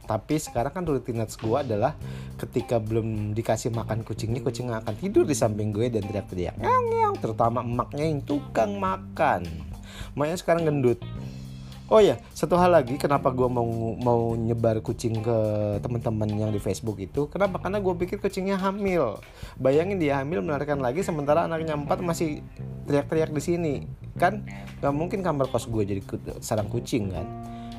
tapi 0.06 0.38
sekarang 0.38 0.72
kan 0.72 0.82
rutinitas 0.86 1.34
gue 1.36 1.58
adalah 1.58 1.98
ketika 2.38 2.78
belum 2.78 3.34
dikasih 3.34 3.74
makan 3.74 4.06
kucingnya 4.06 4.40
kucing 4.40 4.70
akan 4.70 4.94
tidur 4.96 5.26
di 5.26 5.34
samping 5.34 5.74
gue 5.74 5.90
dan 5.90 6.06
teriak-teriak 6.06 6.56
ngang 6.56 7.18
terutama 7.18 7.60
emaknya 7.66 8.06
yang 8.06 8.22
tukang 8.22 8.78
makan 8.78 9.44
makanya 10.14 10.38
sekarang 10.38 10.64
gendut 10.64 11.02
Oh 11.86 12.02
ya, 12.02 12.18
satu 12.34 12.58
hal 12.58 12.74
lagi 12.74 12.98
kenapa 12.98 13.30
gue 13.30 13.46
mau 13.46 13.62
mau 13.94 14.34
nyebar 14.34 14.82
kucing 14.82 15.22
ke 15.22 15.38
teman-teman 15.78 16.26
yang 16.34 16.50
di 16.50 16.58
Facebook 16.58 16.98
itu, 16.98 17.30
kenapa? 17.30 17.62
Karena 17.62 17.78
gue 17.78 17.94
pikir 17.94 18.18
kucingnya 18.18 18.58
hamil. 18.58 19.22
Bayangin 19.54 20.02
dia 20.02 20.18
hamil 20.18 20.42
melahirkan 20.42 20.82
lagi, 20.82 21.06
sementara 21.06 21.46
anaknya 21.46 21.78
empat 21.78 22.02
masih 22.02 22.42
teriak-teriak 22.90 23.30
di 23.30 23.38
sini, 23.38 23.74
kan? 24.18 24.42
Gak 24.82 24.90
mungkin 24.98 25.22
kamar 25.22 25.46
kos 25.46 25.70
gue 25.70 25.86
jadi 25.86 26.02
sarang 26.42 26.66
kucing 26.66 27.14
kan? 27.14 27.22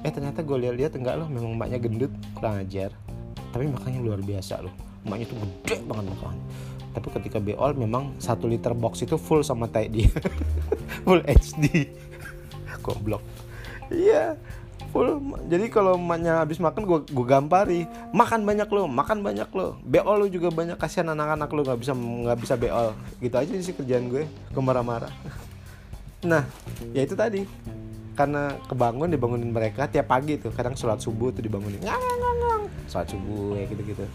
Eh 0.08 0.12
ternyata 0.16 0.40
gue 0.40 0.56
lihat-lihat 0.56 0.96
enggak 0.96 1.20
loh, 1.20 1.28
memang 1.28 1.60
emaknya 1.60 1.84
gendut, 1.84 2.12
kurang 2.32 2.64
ajar. 2.64 2.96
Tapi 3.52 3.68
makanya 3.68 4.00
luar 4.00 4.24
biasa 4.24 4.64
loh, 4.64 4.72
emaknya 5.04 5.28
tuh 5.28 5.38
gede 5.44 5.84
banget 5.84 6.08
makanya 6.16 6.46
tapi 6.98 7.14
ketika 7.14 7.38
beol 7.38 7.78
memang 7.78 8.18
satu 8.18 8.50
liter 8.50 8.74
box 8.74 9.06
itu 9.06 9.22
full 9.22 9.46
sama 9.46 9.70
tai 9.70 9.86
dia 9.86 10.10
full 11.06 11.22
HD 11.22 11.94
goblok. 12.86 13.22
Iya 13.94 14.34
full. 14.90 15.22
Jadi 15.46 15.70
kalau 15.70 15.94
emaknya 15.94 16.42
habis 16.42 16.58
makan 16.58 16.90
gue 16.90 17.00
gue 17.06 17.26
gampari. 17.30 17.86
Makan 18.18 18.42
banyak 18.42 18.66
lo 18.74 18.90
makan 18.90 19.22
banyak 19.22 19.46
lo 19.54 19.78
beol 19.86 20.26
lo 20.26 20.26
juga 20.26 20.50
banyak 20.50 20.82
kasihan 20.82 21.14
anak-anak 21.14 21.54
lo 21.54 21.62
nggak 21.70 21.80
bisa 21.86 21.94
nggak 21.94 22.40
bisa 22.42 22.56
beol 22.58 22.98
gitu 23.22 23.36
aja 23.38 23.52
sih 23.62 23.78
kerjaan 23.78 24.10
gue 24.10 24.26
gue 24.26 24.64
marah-marah. 24.64 25.14
Nah 26.26 26.50
ya 26.98 27.06
itu 27.06 27.14
tadi 27.14 27.46
karena 28.18 28.58
kebangun 28.66 29.14
dibangunin 29.14 29.54
mereka 29.54 29.86
tiap 29.86 30.10
pagi 30.10 30.42
tuh. 30.42 30.50
Kadang 30.50 30.74
sholat 30.74 30.98
subuh 30.98 31.30
tuh 31.30 31.46
dibangunin. 31.46 31.78
Ngang 31.86 32.02
ngang 32.02 32.38
ngang 32.42 32.64
sholat 32.90 33.08
subuh 33.08 33.54
ya 33.54 33.64
gitu 33.70 33.84
gitu 33.94 34.06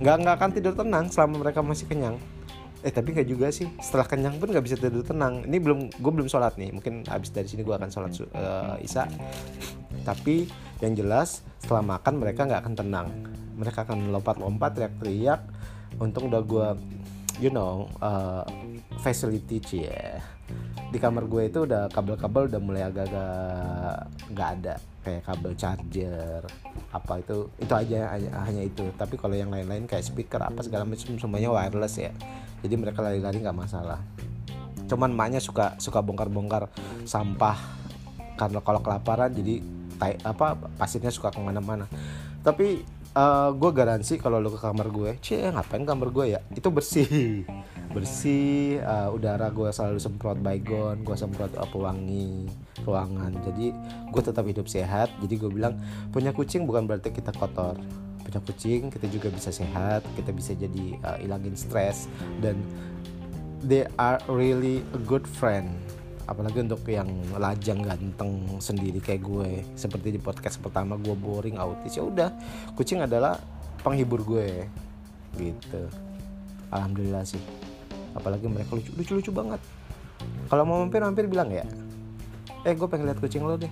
nggak 0.00 0.16
nggak 0.22 0.34
akan 0.40 0.50
tidur 0.54 0.74
tenang 0.78 1.04
selama 1.12 1.34
mereka 1.42 1.60
masih 1.60 1.84
kenyang. 1.90 2.16
Eh 2.80 2.88
tapi 2.88 3.12
nggak 3.12 3.28
juga 3.28 3.52
sih. 3.52 3.68
Setelah 3.82 4.08
kenyang 4.08 4.40
pun 4.40 4.48
nggak 4.48 4.64
bisa 4.64 4.76
tidur 4.80 5.04
tenang. 5.04 5.44
Ini 5.44 5.58
belum 5.58 5.78
gue 5.92 6.12
belum 6.14 6.28
sholat 6.30 6.56
nih. 6.56 6.70
Mungkin 6.72 7.04
habis 7.10 7.28
dari 7.34 7.50
sini 7.50 7.66
gue 7.66 7.74
akan 7.76 7.90
sholat 7.92 8.12
uh, 8.32 8.76
isya. 8.80 9.04
Tapi 10.06 10.48
yang 10.80 10.96
jelas 10.96 11.44
setelah 11.60 11.98
makan 11.98 12.22
mereka 12.22 12.48
nggak 12.48 12.60
akan 12.64 12.74
tenang. 12.78 13.08
Mereka 13.60 13.84
akan 13.84 14.14
lompat-lompat 14.14 14.78
teriak-teriak. 14.78 15.40
Untung 16.00 16.32
udah 16.32 16.40
gue 16.40 16.68
you 17.44 17.52
know 17.52 17.92
uh, 18.00 18.48
facility 19.04 19.60
ya 19.84 20.20
di 20.90 20.98
kamar 20.98 21.30
gue 21.30 21.42
itu 21.46 21.62
udah 21.64 21.86
kabel-kabel 21.86 22.50
udah 22.50 22.60
mulai 22.60 22.82
agak-agak 22.90 24.10
nggak 24.34 24.50
ada. 24.60 24.74
Kayak 25.00 25.22
kabel 25.32 25.52
charger 25.56 26.42
apa 26.92 27.12
itu 27.24 27.48
itu 27.56 27.72
aja 27.72 28.18
hanya 28.44 28.62
itu. 28.66 28.84
Tapi 28.98 29.14
kalau 29.16 29.32
yang 29.38 29.48
lain-lain 29.48 29.86
kayak 29.86 30.04
speaker 30.04 30.42
apa 30.42 30.60
segala 30.60 30.84
macam 30.84 31.16
semuanya 31.16 31.48
wireless 31.48 31.96
ya. 31.96 32.12
Jadi 32.60 32.74
mereka 32.76 33.00
lari-lari 33.00 33.40
nggak 33.40 33.56
masalah. 33.56 34.02
Cuman 34.90 35.14
maknya 35.14 35.38
suka 35.38 35.78
suka 35.78 36.02
bongkar-bongkar 36.02 36.68
sampah. 37.06 37.56
Karena 38.34 38.60
kalau 38.60 38.80
kelaparan 38.82 39.30
jadi 39.30 39.62
tai, 40.00 40.18
apa 40.26 40.58
pasirnya 40.76 41.14
suka 41.14 41.30
ke 41.30 41.40
mana-mana. 41.40 41.86
Tapi 42.40 42.82
uh, 43.14 43.52
gue 43.54 43.70
garansi 43.70 44.18
kalau 44.18 44.40
lo 44.40 44.50
ke 44.52 44.60
kamar 44.60 44.88
gue 44.88 45.10
cie 45.22 45.48
ngapain 45.48 45.86
kamar 45.86 46.08
gue 46.10 46.36
ya? 46.36 46.40
Itu 46.52 46.72
bersih 46.74 47.44
bersih 47.90 48.78
uh, 48.86 49.10
udara 49.10 49.50
gue 49.50 49.66
selalu 49.74 49.98
semprot 49.98 50.38
baygon 50.38 51.02
gue 51.02 51.16
semprot 51.18 51.50
uh, 51.58 51.66
pewangi 51.66 52.46
ruangan. 52.86 53.34
Jadi 53.42 53.74
gue 54.10 54.22
tetap 54.22 54.46
hidup 54.46 54.66
sehat. 54.70 55.10
Jadi 55.18 55.34
gue 55.34 55.50
bilang 55.50 55.74
punya 56.14 56.30
kucing 56.30 56.64
bukan 56.70 56.86
berarti 56.86 57.10
kita 57.10 57.34
kotor. 57.34 57.74
Punya 58.22 58.38
kucing 58.46 58.94
kita 58.94 59.10
juga 59.10 59.28
bisa 59.34 59.50
sehat 59.50 60.06
kita 60.14 60.30
bisa 60.30 60.54
jadi 60.54 60.84
uh, 61.02 61.18
ilangin 61.18 61.58
stres. 61.58 62.06
Dan 62.38 62.62
they 63.66 63.82
are 63.98 64.22
really 64.30 64.86
a 64.94 65.00
good 65.02 65.26
friend. 65.26 65.74
Apalagi 66.30 66.62
untuk 66.62 66.86
yang 66.86 67.10
lajang 67.42 67.82
ganteng 67.82 68.46
sendiri 68.62 69.02
kayak 69.02 69.26
gue. 69.26 69.66
Seperti 69.74 70.14
di 70.14 70.20
podcast 70.22 70.62
pertama 70.62 70.94
gue 70.94 71.18
boring 71.18 71.58
autis. 71.58 71.98
Ya 71.98 72.06
udah 72.06 72.30
kucing 72.78 73.02
adalah 73.02 73.34
penghibur 73.82 74.22
gue. 74.22 74.70
Gitu. 75.34 75.90
Alhamdulillah 76.70 77.26
sih 77.26 77.69
apalagi 78.14 78.46
mereka 78.50 78.74
lucu 78.74 78.90
lucu 78.94 79.12
lucu 79.18 79.30
banget. 79.30 79.60
Kalau 80.50 80.66
mau 80.66 80.82
mampir 80.82 81.00
mampir 81.00 81.26
bilang 81.30 81.48
ya. 81.48 81.64
Eh 82.66 82.74
gue 82.76 82.88
pengen 82.90 83.08
lihat 83.08 83.22
kucing 83.22 83.46
lo 83.46 83.56
deh. 83.56 83.70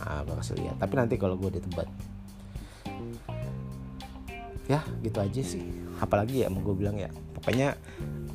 Ah 0.00 0.24
gue 0.24 0.34
kasih 0.38 0.56
lihat. 0.56 0.76
Tapi 0.78 0.94
nanti 0.96 1.14
kalau 1.20 1.36
gue 1.36 1.50
di 1.52 1.60
tempat. 1.60 1.86
Ya 4.70 4.80
gitu 5.02 5.18
aja 5.18 5.42
sih. 5.42 5.64
Apalagi 5.98 6.46
ya 6.46 6.48
mau 6.48 6.62
gue 6.62 6.74
bilang 6.78 6.96
ya. 6.96 7.10
Pokoknya 7.36 7.74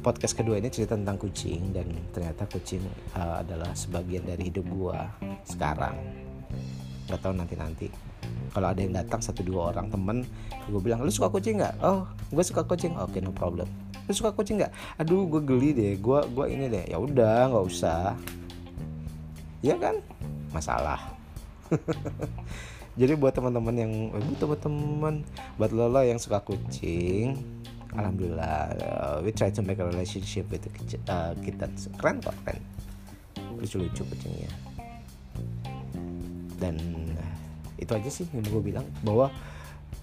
podcast 0.03 0.37
kedua 0.37 0.61
ini 0.61 0.69
cerita 0.69 0.93
tentang 0.93 1.17
kucing 1.17 1.73
dan 1.73 1.89
ternyata 2.13 2.45
kucing 2.45 2.83
uh, 3.17 3.41
adalah 3.41 3.73
sebagian 3.73 4.27
dari 4.27 4.51
hidup 4.51 4.65
gue 4.67 4.97
sekarang. 5.49 5.95
Nggak 7.09 7.19
tahu 7.21 7.33
nanti 7.33 7.55
nanti 7.57 7.87
kalau 8.53 8.71
ada 8.73 8.81
yang 8.81 8.93
datang 8.93 9.21
satu 9.21 9.45
dua 9.45 9.73
orang 9.73 9.93
temen 9.93 10.25
gue 10.69 10.81
bilang 10.81 11.01
lu 11.01 11.09
suka 11.09 11.31
kucing 11.31 11.61
nggak? 11.61 11.79
Oh 11.81 12.05
gue 12.29 12.43
suka 12.43 12.67
kucing. 12.67 12.93
Oke 12.99 13.17
okay, 13.17 13.21
no 13.23 13.33
problem 13.33 13.84
lu 14.05 14.11
suka 14.13 14.31
kucing 14.33 14.61
nggak? 14.61 14.73
Aduh 15.01 15.25
gue 15.25 15.41
geli 15.41 15.69
deh. 15.73 15.93
Gue 15.97 16.21
gue 16.29 16.45
ini 16.49 16.69
deh. 16.69 16.85
Ya 16.89 16.97
udah 17.01 17.49
nggak 17.49 17.65
usah. 17.65 18.13
Ya 19.65 19.75
kan? 19.77 20.01
Masalah. 20.53 21.01
Jadi 22.99 23.11
buat 23.19 23.35
teman-teman 23.35 23.75
yang 23.75 23.91
buat 24.39 24.61
teman-teman 24.61 25.25
buat 25.59 25.71
lo, 25.75 25.91
lo 25.91 25.99
yang 25.99 26.15
suka 26.15 26.39
kucing 26.39 27.35
alhamdulillah 27.95 28.75
uh, 28.79 29.17
we 29.23 29.31
try 29.31 29.47
to 29.51 29.63
make 29.63 29.79
a 29.79 29.87
relationship 29.87 30.47
with 30.51 30.63
uh, 31.07 31.35
kittens 31.43 31.91
keren 31.99 32.23
kok 32.23 32.35
keren. 32.43 32.59
Lucu-lucu 33.59 34.03
kucingnya. 34.03 34.51
Dan 36.55 36.79
itu 37.75 37.91
aja 37.91 38.09
sih 38.09 38.27
yang 38.31 38.47
gue 38.47 38.63
bilang 38.63 38.87
bahwa 39.03 39.27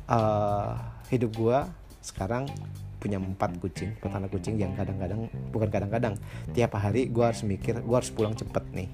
uh, 0.09 0.77
hidup 1.09 1.33
gue 1.33 1.59
sekarang 2.05 2.49
punya 3.03 3.19
empat 3.19 3.59
kucing 3.59 3.99
empat 3.99 4.31
kucing 4.31 4.55
yang 4.63 4.79
kadang-kadang 4.79 5.27
bukan 5.51 5.67
kadang-kadang 5.67 6.15
tiap 6.55 6.79
hari 6.79 7.11
gue 7.11 7.25
harus 7.27 7.43
mikir 7.43 7.83
gue 7.83 7.97
harus 7.99 8.15
pulang 8.15 8.39
cepet 8.39 8.63
nih. 8.71 8.89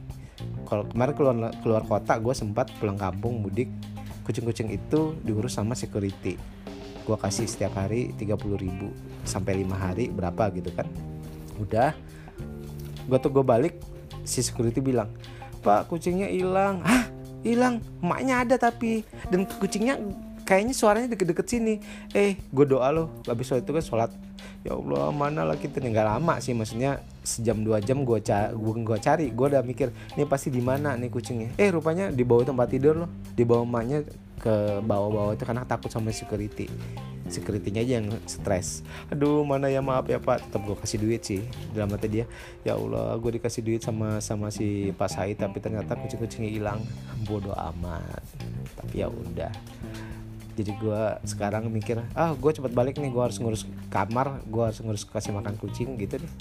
Kalau 0.65 0.89
kemarin 0.89 1.13
keluar 1.13 1.37
keluar 1.61 1.83
kota 1.85 2.17
gue 2.17 2.33
sempat 2.33 2.73
pulang 2.81 2.97
kampung 2.97 3.45
mudik 3.45 3.69
kucing-kucing 4.25 4.73
itu 4.73 5.13
diurus 5.21 5.61
sama 5.61 5.77
security. 5.77 6.41
Gue 7.05 7.17
kasih 7.21 7.45
setiap 7.45 7.77
hari 7.77 8.17
30 8.17 8.33
ribu 8.57 8.89
sampai 9.29 9.61
lima 9.61 9.77
hari 9.77 10.09
berapa 10.09 10.49
gitu 10.57 10.73
kan. 10.73 10.89
Udah 11.61 11.93
gue 13.05 13.19
tuh 13.21 13.29
gue 13.29 13.45
balik 13.45 13.77
si 14.25 14.41
security 14.41 14.81
bilang 14.81 15.13
pak 15.61 15.85
kucingnya 15.93 16.33
hilang. 16.33 16.81
Ah 16.81 17.19
hilang? 17.47 17.81
Emaknya 18.03 18.45
ada 18.45 18.57
tapi. 18.59 19.03
Dan 19.31 19.47
kucingnya 19.47 19.99
kayaknya 20.49 20.73
suaranya 20.73 21.13
deket-deket 21.13 21.45
sini. 21.45 21.77
Eh 22.17 22.41
gue 22.41 22.65
doa 22.65 22.89
loh 22.89 23.21
habis 23.29 23.53
itu 23.53 23.69
kan 23.69 23.85
sholat. 23.85 24.11
Ya 24.65 24.73
Allah 24.73 25.13
mana 25.13 25.45
lah 25.45 25.61
kita 25.61 25.85
nggak 25.85 26.09
lama 26.09 26.41
sih 26.41 26.57
maksudnya 26.57 27.05
sejam 27.21 27.61
dua 27.61 27.85
jam 27.85 28.01
gue 28.01 28.19
cari 28.25 28.57
gue 28.57 28.99
cari. 29.05 29.27
Gue 29.29 29.53
udah 29.53 29.61
mikir 29.61 29.93
ini 30.17 30.25
pasti 30.25 30.49
di 30.49 30.65
mana 30.65 30.97
nih 30.97 31.13
kucingnya? 31.13 31.53
Eh 31.61 31.69
rupanya 31.69 32.09
di 32.09 32.25
bawah 32.25 32.49
tempat 32.49 32.73
tidur 32.73 33.05
loh. 33.05 33.11
Di 33.37 33.45
bawah 33.45 33.69
emaknya 33.69 34.09
ke 34.39 34.81
bawah-bawah 34.81 35.37
itu 35.37 35.45
karena 35.45 35.69
takut 35.69 35.93
sama 35.93 36.09
security. 36.17 36.65
Securitynya 37.29 37.85
aja 37.85 37.93
yang 38.01 38.09
stres. 38.25 38.81
Aduh 39.13 39.45
mana 39.45 39.69
ya 39.69 39.85
maaf 39.85 40.09
ya 40.09 40.17
pak. 40.17 40.49
Tetap 40.49 40.65
gue 40.65 40.77
kasih 40.81 40.99
duit 41.05 41.21
sih 41.29 41.45
dalam 41.77 41.93
hati 41.93 42.09
dia. 42.09 42.25
Ya 42.65 42.73
Allah 42.73 43.21
gue 43.21 43.37
dikasih 43.37 43.61
duit 43.61 43.85
sama 43.85 44.25
sama 44.25 44.49
si 44.49 44.97
Pak 44.97 45.13
Said 45.13 45.37
tapi 45.37 45.61
ternyata 45.61 45.93
kucing-kucingnya 45.93 46.49
hilang. 46.49 46.81
Bodoh 47.29 47.53
amat. 47.53 48.25
Tapi 48.81 49.05
ya 49.05 49.13
udah 49.13 49.53
jadi 50.59 50.75
gue 50.75 51.03
sekarang 51.23 51.71
mikir 51.71 52.03
ah 52.19 52.35
gue 52.35 52.51
cepet 52.51 52.75
balik 52.75 52.99
nih 52.99 53.15
gue 53.15 53.23
harus 53.23 53.39
ngurus 53.39 53.63
kamar 53.95 54.43
gue 54.43 54.59
harus 54.59 54.83
ngurus 54.83 55.07
kasih 55.07 55.31
makan 55.31 55.55
kucing 55.55 55.95
gitu 55.95 56.19
deh. 56.19 56.33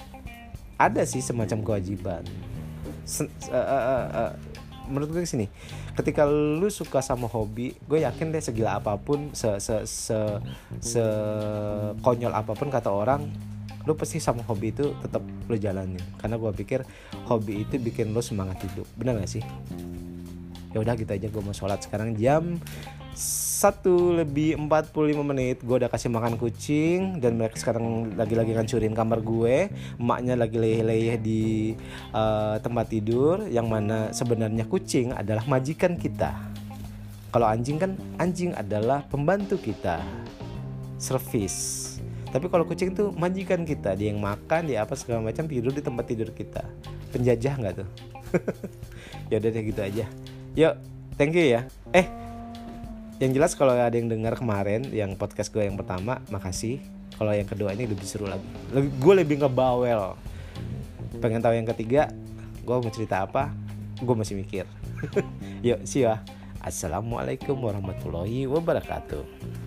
Ada 0.81 1.05
sih 1.05 1.21
semacam 1.21 1.61
kewajiban. 1.61 2.25
Sen, 3.05 3.29
uh, 3.49 3.53
uh, 3.53 3.83
uh, 3.85 4.05
uh, 4.09 4.31
menurut 4.89 5.13
gue 5.13 5.21
sini 5.29 5.45
ketika 5.93 6.25
lu 6.25 6.65
suka 6.73 7.05
sama 7.05 7.29
hobi 7.29 7.77
gue 7.85 8.01
yakin 8.01 8.33
deh 8.33 8.41
segila 8.41 8.81
apa 8.81 8.97
pun 8.97 9.29
se 9.37 9.61
se 9.61 9.85
se 9.85 10.17
se 10.81 11.03
konyol 12.01 12.33
apa 12.33 12.57
pun 12.57 12.73
kata 12.73 12.89
orang 12.89 13.29
lu 13.85 13.95
pasti 13.95 14.19
sama 14.19 14.43
hobi 14.49 14.73
itu 14.73 14.97
tetap 14.99 15.21
lu 15.45 15.55
jalanin. 15.61 16.01
Karena 16.17 16.41
gue 16.41 16.51
pikir 16.57 16.81
hobi 17.29 17.63
itu 17.63 17.77
bikin 17.77 18.11
lu 18.11 18.19
semangat 18.25 18.57
hidup. 18.65 18.89
Benar 18.97 19.21
gak 19.21 19.29
sih 19.29 19.45
ya 20.71 20.83
udah 20.83 20.93
gitu 20.99 21.11
aja 21.11 21.27
gue 21.27 21.41
mau 21.41 21.55
sholat. 21.55 21.79
Sekarang 21.83 22.15
jam 22.17 22.59
satu 23.17 24.13
lebih 24.13 24.53
45 24.61 24.93
menit 25.25 25.57
gue 25.65 25.75
udah 25.81 25.89
kasih 25.89 26.13
makan 26.13 26.37
kucing 26.37 27.17
dan 27.17 27.41
mereka 27.41 27.57
sekarang 27.57 28.13
lagi-lagi 28.13 28.53
ngancurin 28.53 28.93
kamar 28.93 29.25
gue. 29.25 29.73
Emaknya 29.97 30.37
lagi 30.37 30.57
leyeh-leyeh 30.61 31.17
di 31.17 31.73
uh, 32.13 32.61
tempat 32.61 32.85
tidur 32.93 33.49
yang 33.49 33.65
mana 33.65 34.13
sebenarnya 34.13 34.69
kucing 34.69 35.17
adalah 35.17 35.41
majikan 35.49 35.97
kita. 35.97 36.37
Kalau 37.33 37.49
anjing 37.49 37.81
kan 37.81 37.97
anjing 38.21 38.53
adalah 38.53 39.01
pembantu 39.09 39.57
kita. 39.57 40.01
Service 40.97 41.97
tapi 42.27 42.51
kalau 42.51 42.67
kucing 42.67 42.91
tuh 42.93 43.15
majikan 43.15 43.63
kita. 43.63 43.95
Dia 43.95 44.13
yang 44.13 44.21
makan 44.21 44.69
dia 44.69 44.83
apa 44.83 44.93
segala 44.93 45.25
macam 45.25 45.47
tidur 45.47 45.71
di 45.73 45.81
tempat 45.81 46.05
tidur 46.05 46.29
kita. 46.35 46.61
Penjajah 47.15 47.53
nggak 47.57 47.73
tuh? 47.81 47.89
Ya 49.27 49.43
udah 49.43 49.51
deh 49.51 49.63
gitu 49.67 49.81
aja 49.83 50.07
yuk 50.57 50.73
thank 51.21 51.37
you 51.37 51.45
ya. 51.45 51.61
Eh 51.93 52.09
yang 53.21 53.33
jelas 53.33 53.53
kalau 53.53 53.77
ada 53.77 53.93
yang 53.93 54.09
dengar 54.09 54.33
kemarin 54.33 54.89
yang 54.89 55.13
podcast 55.13 55.53
gue 55.53 55.61
yang 55.61 55.77
pertama 55.77 56.17
makasih. 56.33 56.81
Kalau 57.17 57.33
yang 57.33 57.45
kedua 57.45 57.73
ini 57.77 57.85
lebih 57.85 58.05
seru 58.05 58.25
lagi. 58.25 58.45
Lebih 58.73 58.89
gue 58.97 59.13
lebih 59.21 59.35
ngebawel. 59.45 60.17
Pengen 61.21 61.41
tahu 61.45 61.53
yang 61.53 61.69
ketiga 61.69 62.09
gue 62.65 62.73
mau 62.73 62.89
cerita 62.89 63.21
apa? 63.21 63.53
Gue 64.01 64.17
masih 64.17 64.33
mikir. 64.33 64.65
Yuk 65.67 65.85
see 65.85 66.09
ya. 66.09 66.25
Assalamualaikum 66.65 67.55
warahmatullahi 67.61 68.49
wabarakatuh 68.49 69.66